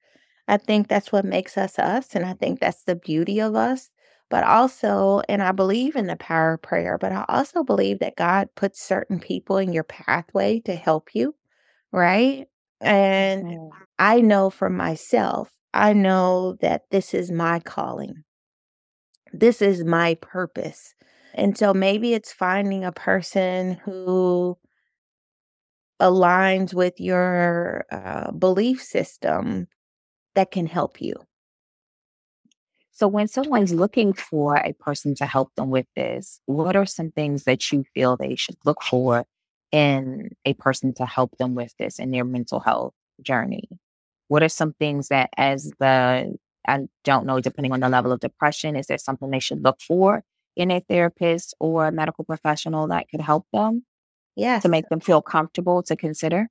I 0.48 0.58
think 0.58 0.88
that's 0.88 1.12
what 1.12 1.24
makes 1.24 1.56
us 1.56 1.78
us. 1.78 2.14
And 2.14 2.26
I 2.26 2.34
think 2.34 2.60
that's 2.60 2.82
the 2.84 2.96
beauty 2.96 3.40
of 3.40 3.54
us 3.54 3.90
but 4.34 4.42
also, 4.44 5.22
and 5.28 5.42
I 5.44 5.52
believe 5.52 5.96
in 5.96 6.08
the 6.08 6.16
power 6.16 6.54
of 6.54 6.62
prayer, 6.62 6.98
but 6.98 7.12
I 7.12 7.24
also 7.28 7.62
believe 7.62 8.00
that 8.00 8.16
God 8.16 8.48
puts 8.56 8.82
certain 8.82 9.20
people 9.20 9.58
in 9.58 9.72
your 9.72 9.84
pathway 9.84 10.60
to 10.62 10.74
help 10.74 11.14
you, 11.14 11.36
right? 11.92 12.48
And. 12.80 13.58
I 13.98 14.20
know 14.20 14.50
for 14.50 14.70
myself, 14.70 15.50
I 15.74 15.92
know 15.92 16.56
that 16.62 16.82
this 16.90 17.14
is 17.14 17.30
my 17.30 17.60
calling. 17.60 18.24
This 19.32 19.62
is 19.62 19.84
my 19.84 20.16
purpose. 20.16 20.94
And 21.34 21.56
so 21.58 21.74
maybe 21.74 22.14
it's 22.14 22.32
finding 22.32 22.84
a 22.84 22.92
person 22.92 23.74
who 23.84 24.58
aligns 26.00 26.74
with 26.74 27.00
your 27.00 27.84
uh, 27.92 28.32
belief 28.32 28.82
system 28.82 29.68
that 30.34 30.50
can 30.50 30.66
help 30.66 31.00
you. 31.00 31.14
So, 32.96 33.08
when 33.08 33.26
someone's 33.26 33.74
looking 33.74 34.12
for 34.12 34.56
a 34.56 34.72
person 34.72 35.16
to 35.16 35.26
help 35.26 35.52
them 35.56 35.68
with 35.70 35.86
this, 35.96 36.40
what 36.46 36.76
are 36.76 36.86
some 36.86 37.10
things 37.10 37.42
that 37.42 37.72
you 37.72 37.84
feel 37.92 38.16
they 38.16 38.36
should 38.36 38.56
look 38.64 38.82
for 38.82 39.24
in 39.72 40.30
a 40.44 40.54
person 40.54 40.94
to 40.94 41.04
help 41.04 41.36
them 41.38 41.56
with 41.56 41.74
this 41.76 41.98
in 41.98 42.12
their 42.12 42.24
mental 42.24 42.60
health 42.60 42.94
journey? 43.20 43.68
What 44.28 44.44
are 44.44 44.48
some 44.48 44.74
things 44.74 45.08
that, 45.08 45.30
as 45.36 45.72
the, 45.80 46.36
I 46.68 46.86
don't 47.02 47.26
know, 47.26 47.40
depending 47.40 47.72
on 47.72 47.80
the 47.80 47.88
level 47.88 48.12
of 48.12 48.20
depression, 48.20 48.76
is 48.76 48.86
there 48.86 48.96
something 48.96 49.28
they 49.28 49.40
should 49.40 49.64
look 49.64 49.80
for 49.80 50.22
in 50.54 50.70
a 50.70 50.78
therapist 50.78 51.52
or 51.58 51.88
a 51.88 51.92
medical 51.92 52.24
professional 52.24 52.86
that 52.88 53.08
could 53.08 53.20
help 53.20 53.44
them? 53.52 53.84
Yes. 54.36 54.62
To 54.62 54.68
make 54.68 54.88
them 54.88 55.00
feel 55.00 55.20
comfortable 55.20 55.82
to 55.82 55.96
consider? 55.96 56.48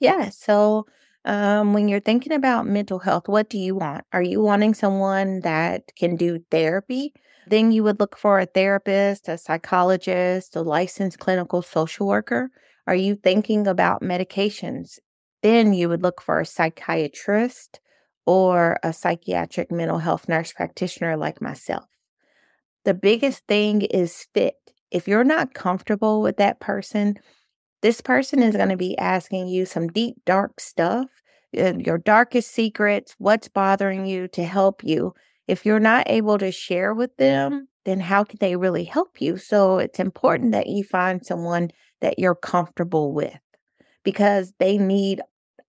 Yeah. 0.00 0.30
So, 0.30 0.86
um, 1.24 1.72
when 1.72 1.88
you're 1.88 2.00
thinking 2.00 2.32
about 2.32 2.66
mental 2.66 2.98
health, 2.98 3.28
what 3.28 3.48
do 3.48 3.58
you 3.58 3.74
want? 3.74 4.04
Are 4.12 4.22
you 4.22 4.40
wanting 4.42 4.74
someone 4.74 5.40
that 5.40 5.92
can 5.96 6.16
do 6.16 6.40
therapy? 6.50 7.14
Then 7.46 7.72
you 7.72 7.82
would 7.84 8.00
look 8.00 8.16
for 8.16 8.38
a 8.38 8.46
therapist, 8.46 9.28
a 9.28 9.38
psychologist, 9.38 10.56
a 10.56 10.62
licensed 10.62 11.18
clinical 11.18 11.62
social 11.62 12.06
worker. 12.06 12.50
Are 12.86 12.94
you 12.94 13.16
thinking 13.16 13.66
about 13.66 14.02
medications? 14.02 14.98
Then 15.42 15.72
you 15.72 15.88
would 15.88 16.02
look 16.02 16.22
for 16.22 16.40
a 16.40 16.46
psychiatrist 16.46 17.80
or 18.26 18.78
a 18.82 18.92
psychiatric 18.92 19.70
mental 19.70 19.98
health 19.98 20.28
nurse 20.28 20.52
practitioner 20.52 21.16
like 21.16 21.42
myself. 21.42 21.84
The 22.84 22.94
biggest 22.94 23.46
thing 23.46 23.82
is 23.82 24.26
fit. 24.34 24.54
If 24.90 25.08
you're 25.08 25.24
not 25.24 25.54
comfortable 25.54 26.22
with 26.22 26.36
that 26.36 26.60
person, 26.60 27.16
this 27.84 28.00
person 28.00 28.42
is 28.42 28.56
going 28.56 28.70
to 28.70 28.78
be 28.78 28.96
asking 28.96 29.46
you 29.46 29.66
some 29.66 29.88
deep, 29.88 30.16
dark 30.24 30.58
stuff, 30.58 31.04
uh, 31.58 31.74
your 31.74 31.98
darkest 31.98 32.50
secrets, 32.50 33.14
what's 33.18 33.46
bothering 33.46 34.06
you 34.06 34.26
to 34.28 34.42
help 34.42 34.82
you. 34.82 35.12
If 35.48 35.66
you're 35.66 35.78
not 35.78 36.08
able 36.08 36.38
to 36.38 36.50
share 36.50 36.94
with 36.94 37.14
them, 37.18 37.68
then 37.84 38.00
how 38.00 38.24
can 38.24 38.38
they 38.40 38.56
really 38.56 38.84
help 38.84 39.20
you? 39.20 39.36
So 39.36 39.76
it's 39.76 40.00
important 40.00 40.52
that 40.52 40.66
you 40.66 40.82
find 40.82 41.26
someone 41.26 41.72
that 42.00 42.18
you're 42.18 42.34
comfortable 42.34 43.12
with 43.12 43.38
because 44.02 44.54
they 44.58 44.78
need 44.78 45.20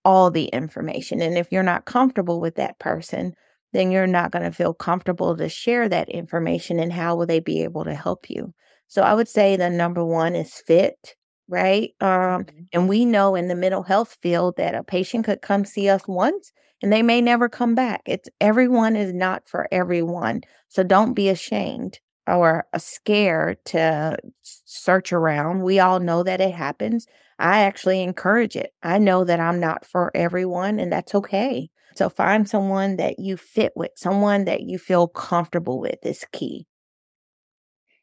all 0.06 0.32
the 0.32 0.46
information. 0.46 1.22
And 1.22 1.38
if 1.38 1.52
you're 1.52 1.64
not 1.64 1.84
comfortable 1.84 2.40
with 2.40 2.56
that 2.56 2.80
person, 2.80 3.34
then 3.74 3.92
you're 3.92 4.08
not 4.08 4.32
going 4.32 4.46
to 4.46 4.54
feel 4.56 4.74
comfortable 4.74 5.36
to 5.36 5.50
share 5.50 5.90
that 5.90 6.08
information. 6.08 6.80
And 6.80 6.94
how 6.94 7.18
will 7.18 7.26
they 7.26 7.42
be 7.42 7.64
able 7.64 7.84
to 7.84 7.94
help 7.94 8.30
you? 8.30 8.54
So 8.88 9.02
I 9.02 9.14
would 9.14 9.28
say 9.28 9.58
the 9.58 9.70
number 9.70 10.06
one 10.06 10.34
is 10.34 10.54
fit 10.66 11.16
right? 11.48 11.92
Um, 12.02 12.10
mm-hmm. 12.10 12.64
and 12.74 12.90
we 12.90 13.06
know 13.06 13.36
in 13.36 13.48
the 13.48 13.56
mental 13.56 13.84
health 13.84 14.18
field 14.22 14.58
that 14.58 14.76
a 14.76 14.84
patient 14.84 15.26
could 15.26 15.42
come 15.42 15.66
see 15.66 15.90
us 15.90 16.08
once 16.08 16.52
and 16.82 16.92
they 16.92 17.02
may 17.02 17.22
never 17.22 17.50
come 17.50 17.76
back. 17.76 18.02
It's 18.06 18.30
everyone 18.42 18.96
is 18.96 19.14
not 19.14 19.48
for 19.48 19.68
everyone. 19.72 20.42
So 20.68 20.84
don't 20.84 21.14
be 21.14 21.30
ashamed 21.30 22.00
or 22.28 22.66
uh, 22.74 22.80
scared 22.80 23.64
to 23.66 24.18
search 24.42 25.14
around. 25.14 25.62
We 25.62 25.80
all 25.80 26.00
know 26.00 26.24
that 26.24 26.42
it 26.42 26.54
happens. 26.54 27.08
I 27.38 27.62
actually 27.62 28.02
encourage 28.02 28.56
it. 28.56 28.74
I 28.82 28.98
know 28.98 29.24
that 29.24 29.40
I'm 29.40 29.60
not 29.60 29.86
for 29.86 30.12
everyone 30.16 30.80
and 30.80 30.92
that's 30.92 31.16
okay. 31.16 31.70
So 31.96 32.10
find 32.10 32.48
someone 32.48 32.98
that 32.98 33.20
you 33.20 33.38
fit 33.38 33.72
with, 33.76 33.92
someone 33.96 34.46
that 34.46 34.62
you 34.62 34.78
feel 34.78 35.08
comfortable 35.08 35.80
with 35.80 36.00
is 36.04 36.26
key. 36.32 36.68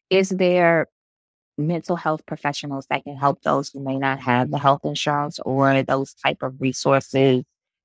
Is 0.08 0.30
there 0.30 0.88
mental 1.58 1.96
health 1.96 2.24
professionals 2.26 2.86
that 2.90 3.04
can 3.04 3.16
help 3.16 3.42
those 3.42 3.68
who 3.68 3.80
may 3.80 3.96
not 3.96 4.20
have 4.20 4.50
the 4.50 4.58
health 4.58 4.80
insurance 4.84 5.38
or 5.40 5.82
those 5.82 6.14
type 6.14 6.38
of 6.42 6.60
resources 6.60 7.44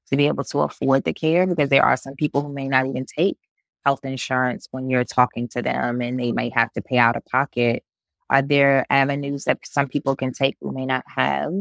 to 0.09 0.17
be 0.17 0.27
able 0.27 0.43
to 0.45 0.59
afford 0.59 1.03
the 1.03 1.13
care 1.13 1.45
because 1.45 1.69
there 1.69 1.83
are 1.85 1.97
some 1.97 2.15
people 2.15 2.41
who 2.41 2.53
may 2.53 2.67
not 2.67 2.85
even 2.85 3.05
take 3.05 3.37
health 3.85 4.03
insurance 4.03 4.67
when 4.71 4.89
you're 4.89 5.03
talking 5.03 5.47
to 5.49 5.61
them 5.61 6.01
and 6.01 6.19
they 6.19 6.31
may 6.31 6.49
have 6.49 6.71
to 6.73 6.81
pay 6.81 6.97
out 6.97 7.15
of 7.15 7.25
pocket 7.25 7.83
are 8.29 8.41
there 8.41 8.85
avenues 8.89 9.45
that 9.45 9.59
some 9.63 9.87
people 9.87 10.15
can 10.15 10.33
take 10.33 10.55
who 10.61 10.71
may 10.71 10.85
not 10.85 11.03
have 11.07 11.51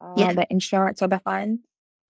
uh, 0.00 0.14
yeah. 0.16 0.32
the 0.32 0.46
insurance 0.50 1.02
or 1.02 1.08
the 1.08 1.20
funds 1.20 1.60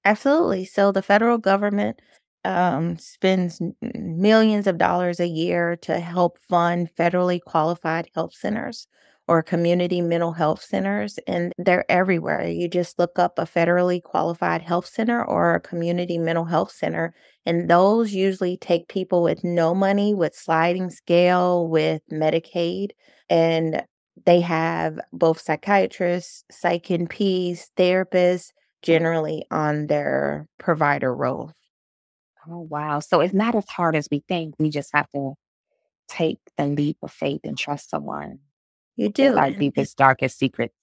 absolutely 0.05 0.65
so 0.65 0.93
the 0.93 1.03
federal 1.03 1.39
government 1.39 2.01
um, 2.45 2.99
spends 2.99 3.61
millions 3.95 4.67
of 4.67 4.79
dollars 4.79 5.21
a 5.21 5.27
year 5.27 5.77
to 5.83 6.01
help 6.01 6.39
fund 6.49 6.91
federally 6.99 7.41
qualified 7.41 8.09
health 8.15 8.35
centers 8.35 8.87
or 9.29 9.43
community 9.43 10.01
mental 10.01 10.33
health 10.33 10.61
centers, 10.61 11.19
and 11.27 11.53
they're 11.57 11.89
everywhere. 11.89 12.49
You 12.49 12.67
just 12.69 12.99
look 12.99 13.19
up 13.19 13.39
a 13.39 13.45
federally 13.45 14.03
qualified 14.03 14.63
health 14.63 14.87
center 14.87 15.25
or 15.25 15.55
a 15.55 15.61
community 15.61 16.19
mental 16.19 16.45
health 16.47 16.73
center, 16.73 17.15
and 17.47 17.71
those 17.71 18.13
usually 18.13 18.57
take 18.57 18.89
people 18.89 19.23
with 19.23 19.45
no 19.45 19.73
money, 19.75 20.15
with 20.15 20.35
sliding 20.35 20.91
scale, 20.91 21.69
with 21.69 22.03
Medicaid, 22.11 22.91
and 23.29 23.85
they 24.27 24.41
have 24.41 24.99
both 25.13 25.41
psychiatrists, 25.41 26.45
psych 26.51 26.91
NPs, 26.91 27.69
therapists 27.77 28.51
generally 28.83 29.45
on 29.51 29.87
their 29.87 30.49
provider 30.59 31.15
roll. 31.15 31.53
Oh, 32.49 32.61
wow. 32.61 33.01
So 33.01 33.21
it's 33.21 33.35
not 33.35 33.55
as 33.55 33.69
hard 33.69 33.97
as 33.97 34.09
we 34.11 34.23
think. 34.29 34.55
We 34.59 34.71
just 34.71 34.91
have 34.95 35.11
to 35.15 35.35
take 36.09 36.39
the 36.57 36.67
leap 36.67 36.99
of 37.03 37.13
faith 37.13 37.41
and 37.45 37.57
trust 37.57 37.91
someone. 37.91 38.39
You 38.97 39.09
do. 39.09 39.37
Our 39.37 39.51
deepest, 39.51 39.97
darkest 39.97 40.39
secrets. 40.39 40.75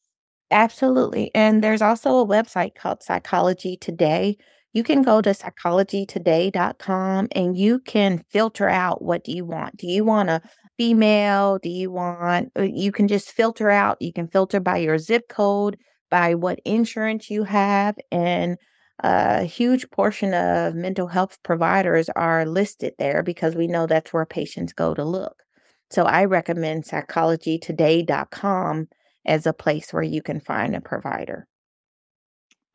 Absolutely. 0.49 1.31
And 1.35 1.63
there's 1.63 1.81
also 1.81 2.19
a 2.19 2.27
website 2.27 2.75
called 2.75 3.03
Psychology 3.03 3.75
Today. 3.77 4.37
You 4.73 4.83
can 4.83 5.01
go 5.01 5.21
to 5.21 5.31
psychologytoday.com 5.31 7.27
and 7.31 7.57
you 7.57 7.79
can 7.79 8.23
filter 8.29 8.69
out 8.69 9.01
what 9.01 9.23
do 9.23 9.31
you 9.31 9.43
want. 9.45 9.77
Do 9.77 9.87
you 9.87 10.03
want 10.05 10.29
a 10.29 10.41
female? 10.77 11.57
Do 11.57 11.69
you 11.69 11.91
want, 11.91 12.51
uh, 12.57 12.61
you 12.61 12.91
can 12.91 13.07
just 13.07 13.31
filter 13.31 13.69
out. 13.69 14.01
You 14.01 14.13
can 14.13 14.27
filter 14.27 14.59
by 14.59 14.77
your 14.77 14.97
zip 14.99 15.27
code, 15.29 15.77
by 16.09 16.35
what 16.35 16.59
insurance 16.63 17.29
you 17.29 17.43
have. 17.43 17.95
And 18.11 18.57
a 18.99 19.43
huge 19.43 19.89
portion 19.91 20.33
of 20.33 20.75
mental 20.75 21.07
health 21.07 21.37
providers 21.43 22.09
are 22.15 22.45
listed 22.45 22.93
there 22.97 23.23
because 23.23 23.55
we 23.55 23.67
know 23.67 23.85
that's 23.85 24.11
where 24.11 24.25
patients 24.25 24.73
go 24.73 24.93
to 24.93 25.03
look. 25.03 25.43
So 25.89 26.03
I 26.03 26.25
recommend 26.25 26.85
psychologytoday.com 26.85 28.87
as 29.25 29.45
a 29.45 29.53
place 29.53 29.93
where 29.93 30.03
you 30.03 30.21
can 30.21 30.39
find 30.39 30.75
a 30.75 30.81
provider. 30.81 31.47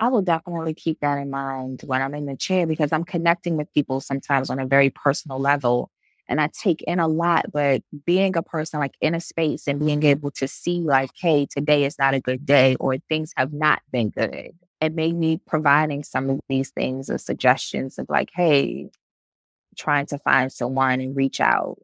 I 0.00 0.08
will 0.08 0.22
definitely 0.22 0.74
keep 0.74 1.00
that 1.00 1.18
in 1.18 1.30
mind 1.30 1.82
when 1.84 2.02
I'm 2.02 2.14
in 2.14 2.26
the 2.26 2.36
chair 2.36 2.66
because 2.66 2.92
I'm 2.92 3.04
connecting 3.04 3.56
with 3.56 3.72
people 3.72 4.00
sometimes 4.00 4.50
on 4.50 4.58
a 4.58 4.66
very 4.66 4.90
personal 4.90 5.38
level 5.38 5.90
and 6.28 6.40
I 6.40 6.48
take 6.48 6.82
in 6.82 6.98
a 6.98 7.06
lot. 7.06 7.46
But 7.52 7.82
being 8.04 8.36
a 8.36 8.42
person 8.42 8.80
like 8.80 8.94
in 9.00 9.14
a 9.14 9.20
space 9.20 9.66
and 9.66 9.78
being 9.78 10.02
able 10.02 10.30
to 10.32 10.48
see, 10.48 10.80
like, 10.80 11.10
hey, 11.20 11.46
today 11.48 11.84
is 11.84 11.98
not 11.98 12.14
a 12.14 12.20
good 12.20 12.44
day 12.44 12.74
or 12.80 12.96
things 13.08 13.32
have 13.36 13.52
not 13.52 13.80
been 13.92 14.10
good, 14.10 14.52
it 14.82 14.94
made 14.94 15.14
me 15.16 15.40
providing 15.46 16.02
some 16.02 16.28
of 16.28 16.40
these 16.48 16.70
things 16.70 17.08
or 17.08 17.16
suggestions 17.16 17.98
of 17.98 18.06
like, 18.08 18.30
hey, 18.34 18.90
trying 19.78 20.06
to 20.06 20.18
find 20.18 20.52
someone 20.52 21.00
and 21.00 21.16
reach 21.16 21.40
out 21.40 21.78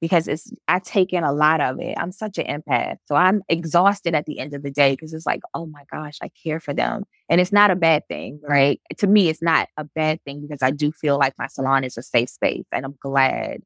because 0.00 0.28
it's 0.28 0.52
I 0.68 0.78
take 0.78 1.12
in 1.12 1.24
a 1.24 1.32
lot 1.32 1.60
of 1.60 1.80
it. 1.80 1.96
I'm 1.98 2.12
such 2.12 2.38
an 2.38 2.46
empath. 2.46 2.98
So 3.06 3.16
I'm 3.16 3.42
exhausted 3.48 4.14
at 4.14 4.26
the 4.26 4.38
end 4.38 4.54
of 4.54 4.62
the 4.62 4.70
day 4.70 4.92
because 4.92 5.12
it's 5.12 5.26
like, 5.26 5.40
oh 5.54 5.66
my 5.66 5.82
gosh, 5.90 6.18
I 6.22 6.30
care 6.44 6.60
for 6.60 6.72
them. 6.72 7.04
And 7.28 7.40
it's 7.40 7.52
not 7.52 7.72
a 7.72 7.76
bad 7.76 8.06
thing, 8.08 8.40
right? 8.42 8.80
To 8.98 9.08
me, 9.08 9.28
it's 9.28 9.42
not 9.42 9.68
a 9.76 9.84
bad 9.84 10.22
thing 10.24 10.40
because 10.42 10.62
I 10.62 10.70
do 10.70 10.92
feel 10.92 11.18
like 11.18 11.34
my 11.38 11.48
salon 11.48 11.82
is 11.82 11.98
a 11.98 12.02
safe 12.02 12.30
space 12.30 12.66
and 12.70 12.84
I'm 12.84 12.96
glad. 13.00 13.62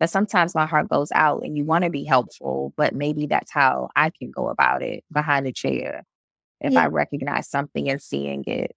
But 0.00 0.10
sometimes 0.10 0.54
my 0.54 0.66
heart 0.66 0.88
goes 0.88 1.12
out 1.12 1.42
and 1.44 1.56
you 1.56 1.64
want 1.64 1.84
to 1.84 1.90
be 1.90 2.04
helpful, 2.04 2.72
but 2.76 2.94
maybe 2.94 3.26
that's 3.26 3.52
how 3.52 3.90
I 3.94 4.10
can 4.10 4.30
go 4.30 4.48
about 4.48 4.82
it 4.82 5.04
behind 5.12 5.46
the 5.46 5.52
chair 5.52 6.04
if 6.60 6.72
yeah. 6.72 6.82
I 6.82 6.86
recognize 6.86 7.48
something 7.48 7.88
and 7.88 8.00
seeing 8.00 8.44
it. 8.46 8.74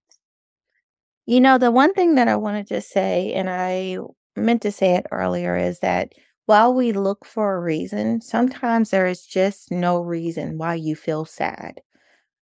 You 1.26 1.40
know, 1.40 1.58
the 1.58 1.70
one 1.70 1.94
thing 1.94 2.16
that 2.16 2.28
I 2.28 2.36
wanted 2.36 2.66
to 2.68 2.80
say, 2.80 3.32
and 3.32 3.48
I 3.48 3.98
meant 4.36 4.62
to 4.62 4.72
say 4.72 4.96
it 4.96 5.06
earlier, 5.12 5.56
is 5.56 5.80
that 5.80 6.12
while 6.46 6.74
we 6.74 6.92
look 6.92 7.24
for 7.24 7.54
a 7.54 7.60
reason, 7.60 8.20
sometimes 8.20 8.90
there 8.90 9.06
is 9.06 9.24
just 9.24 9.70
no 9.70 10.00
reason 10.00 10.58
why 10.58 10.74
you 10.74 10.96
feel 10.96 11.24
sad, 11.24 11.80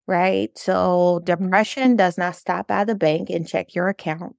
right? 0.06 0.50
So, 0.56 1.20
mm-hmm. 1.24 1.24
depression 1.24 1.96
does 1.96 2.18
not 2.18 2.36
stop 2.36 2.68
by 2.68 2.84
the 2.84 2.94
bank 2.94 3.30
and 3.30 3.48
check 3.48 3.74
your 3.74 3.88
account. 3.88 4.36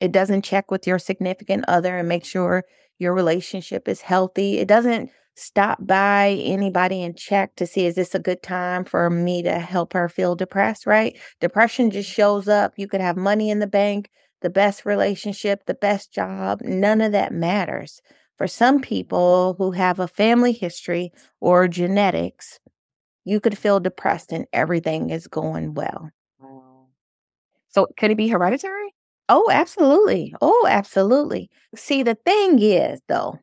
It 0.00 0.12
doesn't 0.12 0.44
check 0.44 0.70
with 0.70 0.86
your 0.86 0.98
significant 0.98 1.64
other 1.68 1.98
and 1.98 2.08
make 2.08 2.24
sure 2.24 2.64
your 2.98 3.14
relationship 3.14 3.86
is 3.86 4.00
healthy. 4.00 4.58
It 4.58 4.66
doesn't 4.66 5.10
stop 5.40 5.78
by 5.86 6.30
anybody 6.42 7.02
and 7.02 7.16
check 7.16 7.56
to 7.56 7.66
see 7.66 7.86
is 7.86 7.94
this 7.94 8.14
a 8.14 8.18
good 8.18 8.42
time 8.42 8.84
for 8.84 9.10
me 9.10 9.42
to 9.42 9.58
help 9.58 9.92
her 9.94 10.08
feel 10.08 10.34
depressed, 10.36 10.86
right? 10.86 11.18
Depression 11.40 11.90
just 11.90 12.10
shows 12.10 12.48
up. 12.48 12.74
You 12.76 12.88
could 12.88 13.00
have 13.00 13.16
money 13.16 13.50
in 13.50 13.58
the 13.60 13.66
bank, 13.66 14.10
the 14.42 14.50
best 14.50 14.84
relationship, 14.86 15.64
the 15.66 15.74
best 15.74 16.12
job. 16.12 16.60
None 16.62 17.00
of 17.00 17.12
that 17.12 17.32
matters. 17.32 18.00
For 18.38 18.46
some 18.46 18.80
people 18.80 19.54
who 19.58 19.72
have 19.72 19.98
a 19.98 20.08
family 20.08 20.52
history 20.52 21.12
or 21.40 21.68
genetics, 21.68 22.58
you 23.24 23.40
could 23.40 23.58
feel 23.58 23.80
depressed 23.80 24.32
and 24.32 24.46
everything 24.52 25.10
is 25.10 25.26
going 25.28 25.74
well. 25.74 26.10
So, 27.68 27.86
could 27.98 28.10
it 28.10 28.16
be 28.16 28.28
hereditary? 28.28 28.94
Oh, 29.28 29.48
absolutely. 29.50 30.34
Oh, 30.40 30.66
absolutely. 30.68 31.50
See, 31.76 32.02
the 32.02 32.16
thing 32.16 32.58
is, 32.60 33.00
though, 33.08 33.38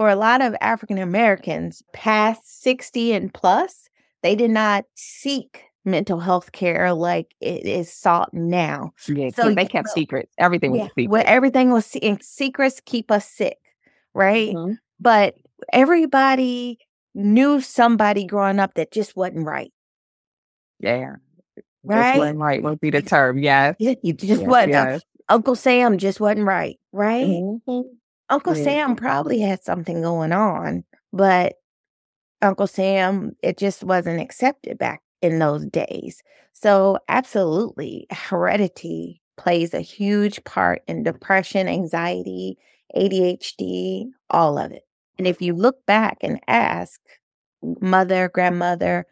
for 0.00 0.08
a 0.08 0.16
lot 0.16 0.40
of 0.40 0.56
African 0.62 0.96
Americans 0.96 1.82
past 1.92 2.62
60 2.62 3.12
and 3.12 3.34
plus, 3.34 3.90
they 4.22 4.34
did 4.34 4.50
not 4.50 4.86
seek 4.94 5.64
mental 5.84 6.20
health 6.20 6.52
care 6.52 6.94
like 6.94 7.34
it 7.42 7.66
is 7.66 7.92
sought 7.92 8.32
now. 8.32 8.92
Yeah, 9.06 9.28
so 9.28 9.52
they 9.52 9.66
kept 9.66 9.90
secrets. 9.90 10.32
Everything 10.38 10.70
was 10.70 10.78
yeah, 10.78 10.86
secret. 10.86 11.10
Well, 11.10 11.24
everything 11.26 11.70
was 11.70 11.84
secrets 12.22 12.80
keep 12.86 13.10
us 13.10 13.28
sick 13.28 13.58
right? 14.14 14.54
Mm-hmm. 14.54 14.74
But 14.98 15.34
everybody 15.70 16.78
knew 17.14 17.60
somebody 17.60 18.24
growing 18.24 18.58
up 18.58 18.74
that 18.74 18.92
just 18.92 19.16
wasn't 19.16 19.46
right. 19.46 19.72
Yeah. 20.78 21.16
Right? 21.84 22.12
Just 22.12 22.18
wasn't 22.20 22.38
right 22.38 22.62
would 22.62 22.80
be 22.80 22.88
the 22.88 23.02
term. 23.02 23.38
Yes. 23.38 23.76
Yeah, 23.78 23.94
you 24.02 24.14
just 24.14 24.40
yes, 24.40 24.48
wasn't. 24.48 24.72
Yes. 24.72 25.02
Uncle 25.28 25.56
Sam 25.56 25.98
just 25.98 26.20
wasn't 26.20 26.46
right. 26.46 26.78
Right? 26.90 27.26
Mm-hmm. 27.26 27.80
Uncle 28.30 28.56
yeah. 28.56 28.64
Sam 28.64 28.96
probably 28.96 29.40
had 29.40 29.62
something 29.62 30.00
going 30.02 30.32
on, 30.32 30.84
but 31.12 31.54
Uncle 32.42 32.66
Sam, 32.66 33.32
it 33.42 33.58
just 33.58 33.84
wasn't 33.84 34.20
accepted 34.20 34.78
back 34.78 35.02
in 35.20 35.38
those 35.38 35.66
days. 35.66 36.22
So, 36.52 36.98
absolutely, 37.08 38.06
heredity 38.10 39.20
plays 39.36 39.74
a 39.74 39.80
huge 39.80 40.42
part 40.44 40.82
in 40.86 41.02
depression, 41.02 41.68
anxiety, 41.68 42.56
ADHD, 42.96 44.06
all 44.30 44.58
of 44.58 44.72
it. 44.72 44.82
And 45.18 45.26
if 45.26 45.42
you 45.42 45.54
look 45.54 45.84
back 45.86 46.18
and 46.22 46.40
ask 46.46 47.00
mother, 47.80 48.30
grandmother, 48.32 49.06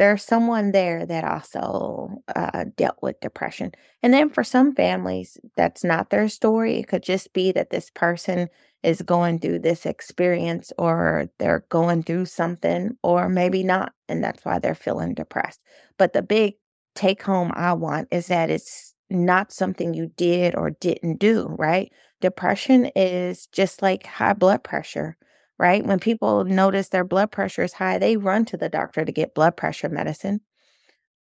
there's 0.00 0.24
someone 0.24 0.72
there 0.72 1.04
that 1.04 1.24
also 1.24 2.22
uh, 2.34 2.64
dealt 2.76 2.96
with 3.02 3.20
depression. 3.20 3.70
And 4.02 4.14
then 4.14 4.30
for 4.30 4.42
some 4.42 4.74
families, 4.74 5.36
that's 5.58 5.84
not 5.84 6.08
their 6.08 6.30
story. 6.30 6.78
It 6.78 6.88
could 6.88 7.02
just 7.02 7.34
be 7.34 7.52
that 7.52 7.68
this 7.68 7.90
person 7.90 8.48
is 8.82 9.02
going 9.02 9.40
through 9.40 9.58
this 9.58 9.84
experience 9.84 10.72
or 10.78 11.28
they're 11.38 11.66
going 11.68 12.02
through 12.02 12.24
something, 12.24 12.96
or 13.02 13.28
maybe 13.28 13.62
not. 13.62 13.92
And 14.08 14.24
that's 14.24 14.42
why 14.42 14.58
they're 14.58 14.74
feeling 14.74 15.12
depressed. 15.12 15.60
But 15.98 16.14
the 16.14 16.22
big 16.22 16.54
take 16.94 17.22
home 17.22 17.52
I 17.54 17.74
want 17.74 18.08
is 18.10 18.28
that 18.28 18.48
it's 18.48 18.94
not 19.10 19.52
something 19.52 19.92
you 19.92 20.10
did 20.16 20.54
or 20.56 20.70
didn't 20.70 21.18
do, 21.18 21.46
right? 21.58 21.92
Depression 22.22 22.90
is 22.96 23.48
just 23.48 23.82
like 23.82 24.06
high 24.06 24.32
blood 24.32 24.64
pressure, 24.64 25.18
right? 25.60 25.86
When 25.86 26.00
people 26.00 26.44
notice 26.46 26.90
their 26.90 27.04
blood 27.04 27.32
pressure 27.32 27.64
is 27.64 27.74
high, 27.74 27.98
they 27.98 28.16
run 28.18 28.46
to 28.46 28.58
the 28.58 28.70
doctor 28.70 29.04
to 29.04 29.12
get 29.12 29.36
blood 29.36 29.56
pressure 29.58 29.90
medicine. 29.90 30.40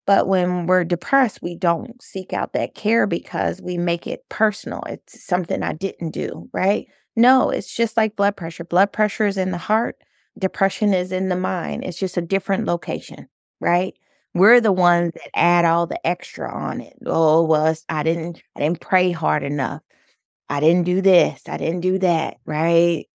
But 0.06 0.28
when 0.28 0.66
we're 0.66 0.84
depressed, 0.84 1.42
we 1.42 1.56
don't 1.56 2.02
seek 2.02 2.34
out 2.34 2.54
that 2.54 2.74
care 2.76 3.06
because 3.06 3.62
we 3.62 3.78
make 3.78 4.08
it 4.08 4.28
personal. 4.30 4.82
It's 4.88 5.24
something 5.24 5.62
I 5.62 5.74
didn't 5.74 6.12
do, 6.12 6.50
right? 6.54 6.88
No, 7.16 7.50
it's 7.50 7.74
just 7.74 7.96
like 7.98 8.16
blood 8.16 8.36
pressure. 8.36 8.64
Blood 8.64 8.92
pressure 8.92 9.28
is 9.28 9.38
in 9.38 9.52
the 9.52 9.58
heart, 9.58 9.98
depression 10.38 10.94
is 10.94 11.12
in 11.12 11.30
the 11.30 11.36
mind. 11.36 11.84
It's 11.84 12.00
just 12.00 12.18
a 12.18 12.22
different 12.22 12.66
location, 12.66 13.28
right? 13.60 13.94
We're 14.34 14.62
the 14.62 14.72
ones 14.72 15.12
that 15.16 15.30
add 15.36 15.66
all 15.66 15.86
the 15.88 16.06
extra 16.08 16.52
on 16.54 16.82
it. 16.82 16.94
Oh, 17.06 17.44
well, 17.44 17.76
I 17.90 18.04
didn't 18.04 18.42
I 18.56 18.62
didn't 18.62 18.82
pray 18.82 19.12
hard 19.12 19.44
enough. 19.44 19.82
I 20.50 20.60
didn't 20.62 20.86
do 20.86 21.02
this, 21.02 21.44
I 21.50 21.58
didn't 21.58 21.82
do 21.82 22.00
that, 22.00 22.38
right? 22.46 23.08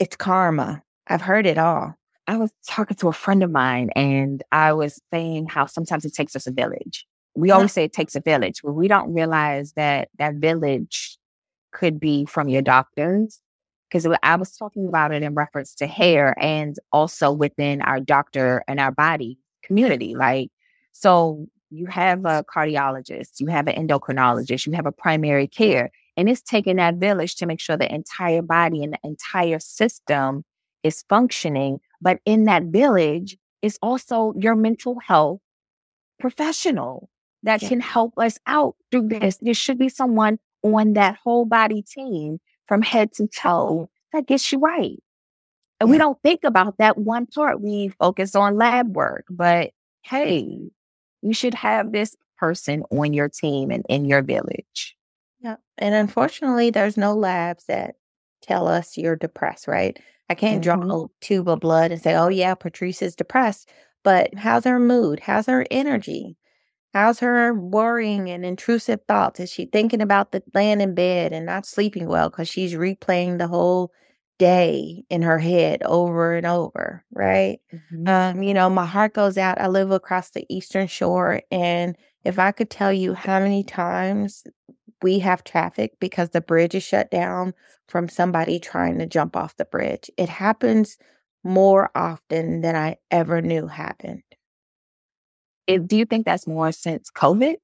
It's 0.00 0.16
karma. 0.16 0.82
I've 1.06 1.22
heard 1.22 1.46
it 1.46 1.58
all. 1.58 1.94
I 2.26 2.36
was 2.36 2.50
talking 2.66 2.96
to 2.98 3.08
a 3.08 3.12
friend 3.12 3.42
of 3.42 3.50
mine 3.50 3.90
and 3.94 4.42
I 4.50 4.72
was 4.72 5.00
saying 5.12 5.46
how 5.48 5.66
sometimes 5.66 6.04
it 6.04 6.14
takes 6.14 6.34
us 6.34 6.46
a 6.46 6.52
village. 6.52 7.06
We 7.36 7.50
always 7.50 7.72
say 7.72 7.84
it 7.84 7.92
takes 7.92 8.14
a 8.14 8.20
village, 8.20 8.60
but 8.62 8.72
we 8.72 8.88
don't 8.88 9.12
realize 9.12 9.72
that 9.72 10.08
that 10.18 10.36
village 10.36 11.18
could 11.72 11.98
be 12.00 12.24
from 12.24 12.48
your 12.48 12.62
doctors. 12.62 13.40
Because 13.90 14.06
I 14.22 14.36
was 14.36 14.56
talking 14.56 14.88
about 14.88 15.12
it 15.12 15.22
in 15.22 15.34
reference 15.34 15.74
to 15.76 15.86
hair 15.86 16.34
and 16.40 16.76
also 16.90 17.30
within 17.30 17.80
our 17.82 18.00
doctor 18.00 18.64
and 18.66 18.80
our 18.80 18.90
body 18.90 19.38
community. 19.62 20.16
Like, 20.16 20.50
so 20.92 21.46
you 21.70 21.86
have 21.86 22.24
a 22.24 22.44
cardiologist, 22.44 23.40
you 23.40 23.46
have 23.48 23.68
an 23.68 23.86
endocrinologist, 23.86 24.66
you 24.66 24.72
have 24.72 24.86
a 24.86 24.92
primary 24.92 25.46
care, 25.46 25.90
and 26.16 26.28
it's 26.28 26.42
taking 26.42 26.76
that 26.76 26.96
village 26.96 27.36
to 27.36 27.46
make 27.46 27.60
sure 27.60 27.76
the 27.76 27.92
entire 27.92 28.42
body 28.42 28.82
and 28.82 28.92
the 28.92 28.98
entire 29.02 29.58
system 29.58 30.44
is 30.82 31.04
functioning. 31.08 31.80
But 32.00 32.20
in 32.24 32.44
that 32.44 32.64
village 32.64 33.36
is 33.62 33.78
also 33.82 34.34
your 34.36 34.54
mental 34.54 34.98
health 35.00 35.40
professional 36.20 37.08
that 37.42 37.62
yeah. 37.62 37.68
can 37.68 37.80
help 37.80 38.14
us 38.18 38.38
out 38.46 38.76
through 38.90 39.08
this. 39.08 39.38
There 39.40 39.54
should 39.54 39.78
be 39.78 39.88
someone 39.88 40.38
on 40.62 40.94
that 40.94 41.16
whole 41.22 41.44
body 41.44 41.82
team 41.82 42.38
from 42.66 42.82
head 42.82 43.12
to 43.14 43.26
toe 43.26 43.90
that 44.12 44.26
gets 44.26 44.50
you 44.52 44.58
right. 44.58 45.02
And 45.80 45.90
we 45.90 45.98
don't 45.98 46.20
think 46.22 46.44
about 46.44 46.78
that 46.78 46.96
one 46.96 47.26
part. 47.26 47.60
We 47.60 47.88
focus 47.88 48.34
on 48.34 48.56
lab 48.56 48.96
work, 48.96 49.26
but 49.28 49.72
hey, 50.02 50.70
you 51.20 51.34
should 51.34 51.54
have 51.54 51.92
this 51.92 52.16
person 52.38 52.84
on 52.90 53.12
your 53.12 53.28
team 53.28 53.70
and 53.70 53.84
in 53.88 54.04
your 54.04 54.22
village. 54.22 54.96
Yeah. 55.44 55.56
And 55.76 55.94
unfortunately, 55.94 56.70
there's 56.70 56.96
no 56.96 57.14
labs 57.14 57.66
that 57.66 57.96
tell 58.40 58.66
us 58.66 58.96
you're 58.96 59.14
depressed, 59.14 59.68
right? 59.68 59.98
I 60.30 60.34
can't 60.34 60.64
mm-hmm. 60.64 60.80
draw 60.80 61.04
a 61.04 61.06
tube 61.20 61.48
of 61.48 61.60
blood 61.60 61.92
and 61.92 62.00
say, 62.00 62.14
oh, 62.14 62.28
yeah, 62.28 62.54
Patrice 62.54 63.02
is 63.02 63.14
depressed. 63.14 63.68
But 64.02 64.34
how's 64.34 64.64
her 64.64 64.78
mood? 64.80 65.20
How's 65.20 65.46
her 65.46 65.66
energy? 65.70 66.38
How's 66.94 67.18
her 67.20 67.52
worrying 67.52 68.30
and 68.30 68.44
intrusive 68.44 69.00
thoughts? 69.06 69.38
Is 69.38 69.52
she 69.52 69.66
thinking 69.66 70.00
about 70.00 70.32
the 70.32 70.42
laying 70.54 70.80
in 70.80 70.94
bed 70.94 71.34
and 71.34 71.44
not 71.44 71.66
sleeping 71.66 72.06
well 72.08 72.30
because 72.30 72.48
she's 72.48 72.72
replaying 72.72 73.36
the 73.36 73.48
whole 73.48 73.92
day 74.38 75.04
in 75.10 75.20
her 75.22 75.38
head 75.38 75.82
over 75.82 76.34
and 76.34 76.46
over, 76.46 77.04
right? 77.12 77.58
Mm-hmm. 77.74 78.08
Um, 78.08 78.42
you 78.42 78.54
know, 78.54 78.70
my 78.70 78.86
heart 78.86 79.12
goes 79.12 79.36
out. 79.36 79.60
I 79.60 79.68
live 79.68 79.90
across 79.90 80.30
the 80.30 80.46
eastern 80.48 80.86
shore 80.86 81.42
and 81.50 81.96
If 82.24 82.38
I 82.38 82.52
could 82.52 82.70
tell 82.70 82.92
you 82.92 83.12
how 83.12 83.40
many 83.40 83.62
times 83.62 84.44
we 85.04 85.20
have 85.20 85.44
traffic 85.44 85.92
because 86.00 86.30
the 86.30 86.42
bridge 86.42 86.74
is 86.74 86.82
shut 86.84 87.10
down 87.12 87.54
from 87.88 88.08
somebody 88.10 88.58
trying 88.60 88.98
to 89.00 89.06
jump 89.06 89.36
off 89.36 89.56
the 89.56 89.66
bridge, 89.66 90.10
it 90.18 90.30
happens 90.30 90.98
more 91.44 91.90
often 91.96 92.62
than 92.62 92.76
I 92.76 92.98
ever 93.12 93.42
knew 93.42 93.68
happened. 93.68 94.24
It, 95.66 95.86
do 95.88 95.96
you 95.96 96.04
think 96.04 96.24
that's 96.26 96.46
more 96.46 96.72
since 96.72 97.10
COVID? 97.10 97.56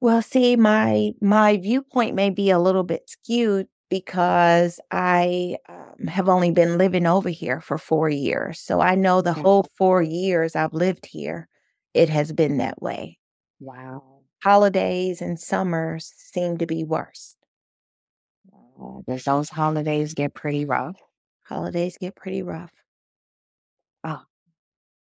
Well, 0.00 0.22
see, 0.22 0.56
my 0.56 1.12
my 1.20 1.56
viewpoint 1.56 2.14
may 2.14 2.30
be 2.30 2.50
a 2.50 2.58
little 2.58 2.82
bit 2.84 3.08
skewed 3.08 3.68
because 3.88 4.80
I 4.90 5.56
um, 5.68 6.06
have 6.08 6.28
only 6.28 6.50
been 6.50 6.78
living 6.78 7.06
over 7.06 7.28
here 7.30 7.60
for 7.60 7.78
four 7.78 8.08
years. 8.08 8.60
So 8.60 8.80
I 8.80 8.94
know 8.96 9.20
the 9.22 9.32
Mm. 9.36 9.42
whole 9.42 9.66
four 9.78 10.02
years 10.02 10.56
I've 10.56 10.74
lived 10.74 11.06
here, 11.06 11.48
it 11.94 12.08
has 12.10 12.32
been 12.32 12.58
that 12.58 12.82
way. 12.82 13.18
Wow. 13.60 14.13
Holidays 14.44 15.20
and 15.22 15.40
summers 15.40 16.12
seem 16.16 16.58
to 16.58 16.66
be 16.66 16.84
worse. 16.84 17.34
Does 19.06 19.24
those 19.24 19.48
holidays 19.48 20.14
get 20.14 20.34
pretty 20.34 20.64
rough? 20.66 21.00
Holidays 21.44 21.96
get 21.98 22.14
pretty 22.14 22.42
rough. 22.42 22.72
Oh, 24.04 24.22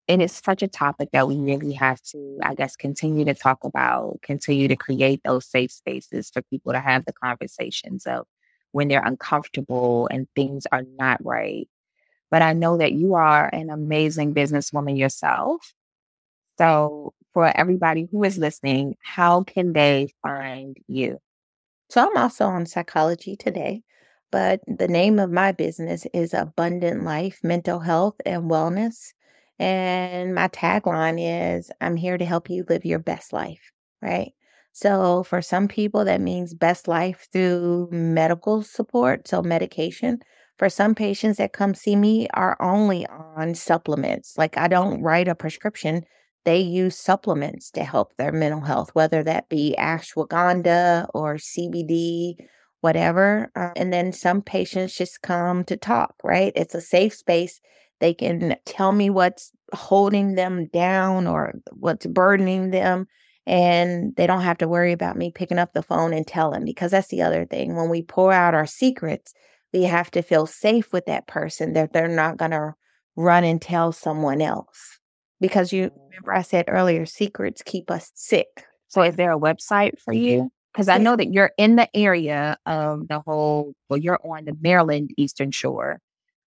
and 0.09 0.23
it's 0.23 0.41
such 0.45 0.63
a 0.63 0.69
topic 0.69 1.11
that 1.13 1.27
we 1.27 1.37
really 1.37 1.73
have 1.73 2.01
to, 2.13 2.39
I 2.43 2.55
guess, 2.55 2.77
continue 2.77 3.25
to 3.25 3.35
talk 3.35 3.65
about, 3.65 4.21
continue 4.23 4.69
to 4.69 4.77
create 4.77 5.21
those 5.25 5.45
safe 5.47 5.73
spaces 5.73 6.31
for 6.31 6.43
people 6.43 6.73
to 6.73 6.79
have 6.81 7.05
the 7.05 7.13
conversations 7.13 8.07
of 8.07 8.27
when 8.73 8.89
they're 8.89 9.05
uncomfortable 9.05 10.09
and 10.11 10.29
things 10.37 10.67
are 10.71 10.85
not 10.97 11.25
right. 11.25 11.69
But 12.31 12.43
I 12.43 12.53
know 12.53 12.77
that 12.79 12.93
you 12.93 13.15
are 13.15 13.49
an 13.53 13.71
amazing 13.71 14.35
businesswoman 14.35 14.99
yourself. 14.99 15.75
So, 16.59 17.13
for 17.35 17.47
everybody 17.57 18.09
who 18.11 18.25
is 18.25 18.39
listening, 18.39 18.97
how 19.03 19.43
can 19.45 19.73
they 19.75 20.09
find 20.23 20.77
you? 20.89 21.19
So 21.91 22.03
I'm 22.09 22.17
also 22.17 22.47
on 22.47 22.67
Psychology 22.67 23.37
Today, 23.37 23.83
but 24.33 24.61
the 24.67 24.89
name 24.89 25.19
of 25.19 25.31
my 25.31 25.53
business 25.53 26.07
is 26.13 26.35
Abundant 26.35 27.05
Life 27.05 27.39
Mental 27.45 27.79
Health 27.79 28.17
and 28.27 28.51
Wellness. 28.51 29.13
And 29.59 30.35
my 30.35 30.49
tagline 30.49 31.19
is 31.57 31.71
I'm 31.81 31.97
here 31.97 32.19
to 32.19 32.25
help 32.25 32.51
you 32.51 32.65
live 32.69 32.85
your 32.85 32.99
best 32.99 33.33
life, 33.33 33.71
right? 34.03 34.33
So 34.73 35.23
for 35.23 35.41
some 35.41 35.69
people, 35.69 36.05
that 36.05 36.21
means 36.21 36.55
best 36.55 36.89
life 36.89 37.29
through 37.33 37.89
medical 37.93 38.63
support, 38.63 39.29
so 39.29 39.43
medication. 39.43 40.19
For 40.59 40.69
some 40.69 40.95
patients 40.95 41.37
that 41.37 41.53
come 41.53 41.75
see 41.75 41.97
me 41.97 42.29
are 42.35 42.57
only 42.61 43.07
on 43.07 43.55
supplements. 43.55 44.37
Like 44.37 44.59
I 44.59 44.69
don't 44.69 45.03
write 45.03 45.29
a 45.29 45.35
prescription, 45.35 46.05
they 46.47 46.61
use 46.61 46.97
supplements 46.97 47.73
to 47.73 47.83
help 47.83 48.17
their 48.17 48.31
mental 48.31 48.61
health, 48.61 48.91
whether 48.95 49.25
that 49.25 49.49
be 49.49 49.75
ashwagandha 49.79 51.09
or 51.13 51.35
CBD, 51.35 52.37
whatever. 52.83 53.51
Uh, 53.57 53.73
and 53.75 53.93
then 53.93 54.13
some 54.13 54.41
patients 54.41 54.95
just 54.95 55.23
come 55.23 55.65
to 55.65 55.77
talk, 55.77 56.15
right? 56.23 56.53
It's 56.55 56.75
a 56.75 56.81
safe 56.81 57.15
space. 57.15 57.61
They 57.99 58.15
can 58.15 58.57
tell 58.65 58.93
me 58.93 59.11
what's 59.11 59.51
holding 59.75 60.37
them 60.37 60.67
down 60.67 61.27
or 61.27 61.55
what's 61.73 62.07
burdening 62.07 62.71
them. 62.71 63.09
And 63.45 64.15
they 64.15 64.29
don't 64.29 64.43
have 64.43 64.59
to 64.59 64.69
worry 64.69 64.93
about 64.93 65.17
me 65.17 65.33
picking 65.33 65.59
up 65.59 65.73
the 65.73 65.83
phone 65.83 66.13
and 66.13 66.27
telling 66.27 66.61
them 66.61 66.65
because 66.65 66.93
that's 66.93 67.09
the 67.09 67.23
other 67.23 67.45
thing. 67.45 67.75
When 67.75 67.89
we 67.89 68.03
pour 68.03 68.33
out 68.33 68.55
our 68.55 68.67
secrets, 68.67 69.35
we 69.73 69.83
have 69.83 70.13
to 70.13 70.23
feel 70.23 70.47
safe 70.47 70.93
with 70.93 71.07
that 71.07 71.27
person 71.27 71.73
that 71.73 71.93
they're 71.93 72.07
not 72.07 72.37
going 72.37 72.53
to 72.53 72.75
run 73.17 73.43
and 73.43 73.61
tell 73.61 73.91
someone 73.91 74.41
else. 74.41 75.01
Because 75.41 75.73
you 75.73 75.91
remember 76.09 76.33
I 76.33 76.43
said 76.43 76.67
earlier, 76.69 77.07
secrets 77.07 77.63
keep 77.63 77.91
us 77.91 78.11
sick. 78.15 78.65
So, 78.89 79.03
is 79.03 79.17
there 79.17 79.33
a 79.33 79.39
website 79.39 79.99
for 79.99 80.15
mm-hmm. 80.15 80.23
you? 80.23 80.53
Because 80.73 80.89
I 80.89 80.99
know 80.99 81.17
that 81.17 81.33
you're 81.33 81.53
in 81.57 81.77
the 81.77 81.89
area 81.97 82.59
of 82.67 83.09
the 83.09 83.21
whole, 83.21 83.73
well, 83.89 83.99
you're 83.99 84.21
on 84.23 84.45
the 84.45 84.57
Maryland 84.61 85.11
Eastern 85.17 85.51
Shore, 85.51 86.01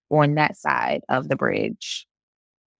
on 0.09 0.35
that 0.35 0.55
side 0.55 1.01
of 1.09 1.27
the 1.27 1.35
bridge. 1.35 2.07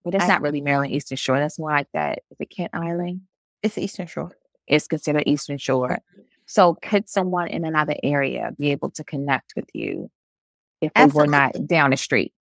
But 0.04 0.14
it's 0.14 0.24
I- 0.24 0.28
not 0.28 0.42
really 0.42 0.60
Maryland 0.60 0.92
Eastern 0.92 1.16
Shore. 1.16 1.38
That's 1.38 1.58
more 1.58 1.70
like 1.70 1.88
that. 1.92 2.20
Is 2.30 2.36
it 2.40 2.50
Kent 2.50 2.70
Island? 2.72 3.22
It's 3.62 3.76
Eastern 3.78 4.06
Shore. 4.06 4.30
It's 4.66 4.86
considered 4.86 5.24
Eastern 5.26 5.58
Shore. 5.58 5.98
So, 6.46 6.74
could 6.74 7.08
someone 7.08 7.48
in 7.48 7.64
another 7.64 7.94
area 8.02 8.50
be 8.58 8.70
able 8.70 8.90
to 8.92 9.04
connect 9.04 9.52
with 9.54 9.68
you 9.72 10.10
if 10.80 10.92
they 10.94 11.06
were 11.06 11.26
not 11.26 11.54
down 11.66 11.90
the 11.90 11.96
street? 11.96 12.32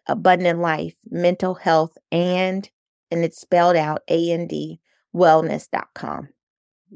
Abundant 0.10 0.60
Life 0.60 0.96
Mental 1.10 1.54
Health 1.56 1.98
and, 2.12 2.70
and 3.12 3.26
it's 3.26 3.42
spelled 3.42 3.76
out 3.76 4.04
A 4.10 4.30
A 4.30 4.34
N 4.34 4.48
D, 4.48 4.80
wellness.com. 5.14 6.30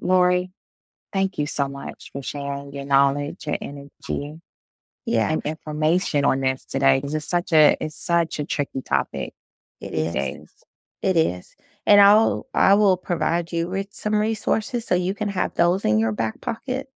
Lorri, 0.01 0.51
thank 1.11 1.37
you 1.37 1.45
so 1.45 1.67
much 1.67 2.09
for 2.13 2.21
sharing 2.21 2.71
your 2.71 2.85
knowledge, 2.85 3.45
your 3.47 3.57
energy, 3.59 4.39
Yeah, 5.05 5.29
and 5.29 5.41
information 5.45 6.23
on 6.23 6.39
this 6.39 6.63
today 6.63 6.99
because 6.99 7.13
it's 7.15 7.27
such 7.27 7.51
a 7.51 7.75
it's 7.81 7.97
such 7.97 8.39
a 8.39 8.45
tricky 8.45 8.81
topic 8.81 9.33
it 9.81 9.91
these 9.91 10.07
is. 10.07 10.13
days. 10.13 10.53
It 11.01 11.17
is. 11.17 11.53
And 11.85 11.99
I'll 12.01 12.47
I 12.53 12.73
will 12.75 12.97
provide 12.97 13.51
you 13.51 13.67
with 13.69 13.87
some 13.93 14.15
resources 14.15 14.85
so 14.85 14.95
you 14.95 15.13
can 15.13 15.29
have 15.29 15.53
those 15.55 15.85
in 15.85 15.99
your 15.99 16.11
back 16.11 16.41
pocket. 16.41 16.89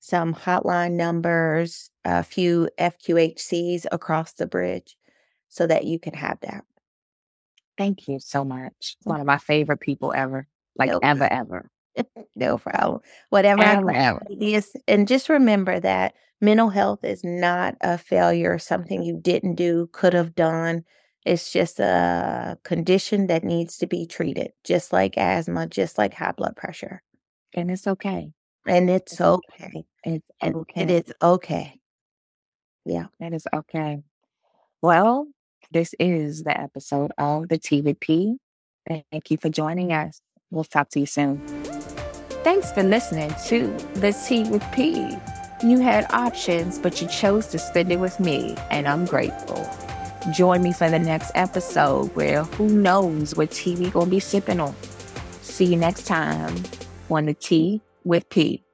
Some 0.00 0.34
hotline 0.34 0.92
numbers, 0.92 1.90
a 2.04 2.22
few 2.22 2.68
FQHCs 2.78 3.86
across 3.92 4.32
the 4.34 4.46
bridge 4.46 4.96
so 5.48 5.66
that 5.66 5.84
you 5.84 5.98
can 5.98 6.14
have 6.14 6.40
that. 6.40 6.64
Thank 7.76 8.08
you 8.08 8.18
so 8.20 8.44
much. 8.44 8.96
One 9.04 9.20
of 9.20 9.26
my 9.26 9.38
favorite 9.38 9.80
people 9.80 10.12
ever, 10.12 10.46
like 10.76 10.90
No. 10.90 11.00
ever, 11.02 11.32
ever, 11.32 11.70
no 12.36 12.58
problem. 12.58 13.00
Whatever 13.30 13.62
ever, 13.62 13.90
ever. 13.90 14.26
is. 14.30 14.76
And 14.86 15.08
just 15.08 15.28
remember 15.28 15.80
that 15.80 16.14
mental 16.40 16.70
health 16.70 17.04
is 17.04 17.24
not 17.24 17.76
a 17.80 17.98
failure, 17.98 18.58
something 18.58 19.02
you 19.02 19.18
didn't 19.20 19.54
do, 19.56 19.88
could 19.92 20.12
have 20.12 20.34
done. 20.34 20.84
It's 21.24 21.50
just 21.52 21.80
a 21.80 22.58
condition 22.64 23.28
that 23.28 23.44
needs 23.44 23.78
to 23.78 23.86
be 23.86 24.06
treated, 24.06 24.52
just 24.62 24.92
like 24.92 25.16
asthma, 25.16 25.66
just 25.66 25.96
like 25.96 26.14
high 26.14 26.32
blood 26.32 26.56
pressure. 26.56 27.02
And 27.54 27.70
it's 27.70 27.86
okay. 27.86 28.30
And 28.66 28.90
it's 28.90 29.12
It's 29.12 29.20
okay. 29.20 29.64
okay. 29.66 29.84
It's 30.04 30.26
And 30.40 30.54
okay. 30.56 30.82
it 30.82 30.90
is 30.90 31.12
okay. 31.22 31.80
Yeah. 32.84 33.06
That 33.20 33.32
is 33.32 33.46
okay. 33.54 34.02
Well, 34.82 35.28
this 35.72 35.94
is 35.98 36.42
the 36.42 36.58
episode 36.58 37.12
of 37.16 37.48
the 37.48 37.58
Tea 37.58 37.80
with 37.80 38.00
P. 38.00 38.36
Thank 38.86 39.30
you 39.30 39.38
for 39.38 39.48
joining 39.48 39.92
us. 39.92 40.20
We'll 40.50 40.64
talk 40.64 40.90
to 40.90 41.00
you 41.00 41.06
soon. 41.06 41.38
Thanks 42.44 42.70
for 42.72 42.82
listening 42.82 43.34
to 43.46 43.68
the 43.94 44.12
Tea 44.12 44.44
with 44.50 44.62
P. 44.72 45.16
You 45.62 45.78
had 45.80 46.06
options, 46.12 46.78
but 46.78 47.00
you 47.00 47.08
chose 47.08 47.46
to 47.48 47.58
spend 47.58 47.90
it 47.90 47.98
with 47.98 48.20
me, 48.20 48.54
and 48.70 48.86
I'm 48.86 49.06
grateful. 49.06 49.66
Join 50.32 50.62
me 50.62 50.72
for 50.72 50.88
the 50.88 50.98
next 50.98 51.32
episode 51.34 52.14
where 52.16 52.44
who 52.44 52.68
knows 52.68 53.36
what 53.36 53.50
tea 53.50 53.76
we 53.76 53.90
gonna 53.90 54.10
be 54.10 54.20
sipping 54.20 54.58
on. 54.58 54.74
See 55.42 55.66
you 55.66 55.76
next 55.76 56.06
time 56.06 56.56
on 57.10 57.26
the 57.26 57.34
Tea 57.34 57.82
with 58.04 58.28
P. 58.30 58.64